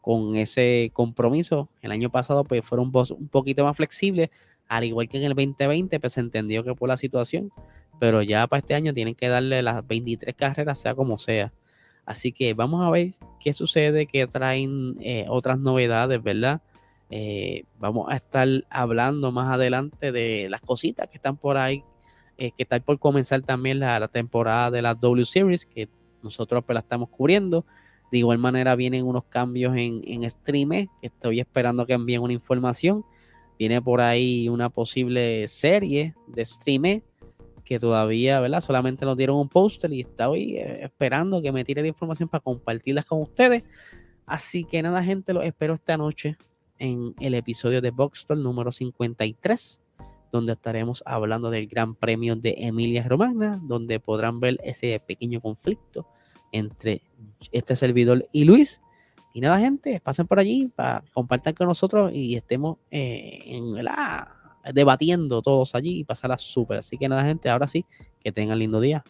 con 0.00 0.36
ese 0.36 0.90
compromiso. 0.92 1.68
El 1.80 1.92
año 1.92 2.10
pasado 2.10 2.44
pues 2.44 2.64
fueron 2.64 2.90
un 2.94 3.28
poquito 3.28 3.64
más 3.64 3.76
flexibles, 3.76 4.30
al 4.68 4.84
igual 4.84 5.08
que 5.08 5.18
en 5.18 5.24
el 5.24 5.34
2020 5.34 6.00
pues 6.00 6.12
se 6.12 6.20
entendió 6.20 6.64
que 6.64 6.74
por 6.74 6.88
la 6.88 6.96
situación, 6.96 7.50
pero 7.98 8.22
ya 8.22 8.46
para 8.46 8.60
este 8.60 8.74
año 8.74 8.92
tienen 8.92 9.14
que 9.14 9.28
darle 9.28 9.62
las 9.62 9.86
23 9.86 10.34
carreras 10.34 10.80
sea 10.80 10.94
como 10.94 11.18
sea. 11.18 11.52
Así 12.04 12.32
que 12.32 12.52
vamos 12.52 12.86
a 12.86 12.90
ver 12.90 13.14
qué 13.40 13.52
sucede, 13.52 14.06
qué 14.06 14.26
traen 14.26 14.96
eh, 15.00 15.24
otras 15.28 15.58
novedades, 15.58 16.22
¿verdad? 16.22 16.60
Eh, 17.16 17.62
vamos 17.78 18.08
a 18.10 18.16
estar 18.16 18.48
hablando 18.68 19.30
más 19.30 19.54
adelante 19.54 20.10
de 20.10 20.48
las 20.50 20.60
cositas 20.60 21.08
que 21.08 21.16
están 21.16 21.36
por 21.36 21.56
ahí 21.56 21.84
que 22.36 22.52
está 22.58 22.80
por 22.80 22.98
comenzar 22.98 23.40
también 23.42 23.78
la, 23.78 24.08
temporada 24.08 24.72
de 24.72 24.82
la 24.82 24.96
W 24.96 25.24
Series, 25.24 25.64
que 25.64 25.88
nosotros 26.24 26.64
pues, 26.66 26.74
la 26.74 26.80
estamos 26.80 27.08
cubriendo. 27.10 27.64
De 28.10 28.18
igual 28.18 28.38
manera 28.38 28.74
vienen 28.74 29.06
unos 29.06 29.26
cambios 29.26 29.76
en, 29.76 30.02
en 30.04 30.28
Stream, 30.28 30.70
que 30.70 30.88
estoy 31.02 31.38
esperando 31.38 31.86
que 31.86 31.92
envíen 31.92 32.20
una 32.20 32.32
información. 32.32 33.04
Viene 33.60 33.80
por 33.80 34.00
ahí 34.00 34.48
una 34.48 34.68
posible 34.68 35.46
serie 35.46 36.16
de 36.26 36.44
Stream 36.44 37.00
que 37.64 37.78
todavía, 37.78 38.40
¿verdad? 38.40 38.60
Solamente 38.60 39.04
nos 39.04 39.16
dieron 39.16 39.36
un 39.36 39.48
póster 39.48 39.92
y 39.92 40.00
estoy 40.00 40.56
eh, 40.56 40.82
esperando 40.82 41.40
que 41.40 41.52
me 41.52 41.64
tire 41.64 41.80
la 41.80 41.88
información 41.88 42.28
para 42.28 42.42
compartirlas 42.42 43.04
con 43.04 43.22
ustedes. 43.22 43.62
Así 44.26 44.64
que 44.64 44.82
nada, 44.82 45.04
gente, 45.04 45.32
los 45.32 45.44
espero 45.44 45.74
esta 45.74 45.96
noche 45.96 46.36
en 46.84 47.14
el 47.18 47.34
episodio 47.34 47.80
de 47.80 47.90
Boxstore 47.90 48.38
número 48.38 48.70
53, 48.70 49.80
donde 50.30 50.52
estaremos 50.52 51.02
hablando 51.06 51.48
del 51.48 51.66
Gran 51.66 51.94
Premio 51.94 52.36
de 52.36 52.56
Emilia 52.58 53.08
Romagna, 53.08 53.58
donde 53.62 54.00
podrán 54.00 54.38
ver 54.38 54.58
ese 54.62 55.00
pequeño 55.00 55.40
conflicto 55.40 56.06
entre 56.52 57.00
este 57.52 57.74
servidor 57.74 58.28
y 58.32 58.44
Luis. 58.44 58.82
Y 59.32 59.40
nada, 59.40 59.58
gente, 59.60 59.98
pasen 60.00 60.26
por 60.26 60.38
allí 60.38 60.70
para 60.76 61.02
compartir 61.14 61.54
con 61.54 61.68
nosotros 61.68 62.12
y 62.12 62.36
estemos 62.36 62.76
eh, 62.90 63.42
en 63.46 63.82
la 63.82 64.60
debatiendo 64.74 65.40
todos 65.40 65.74
allí 65.74 66.00
y 66.00 66.04
pasarla 66.04 66.36
súper. 66.36 66.78
Así 66.78 66.98
que 66.98 67.08
nada, 67.08 67.24
gente, 67.24 67.48
ahora 67.48 67.66
sí, 67.66 67.86
que 68.20 68.30
tengan 68.30 68.58
lindo 68.58 68.78
día. 68.78 69.02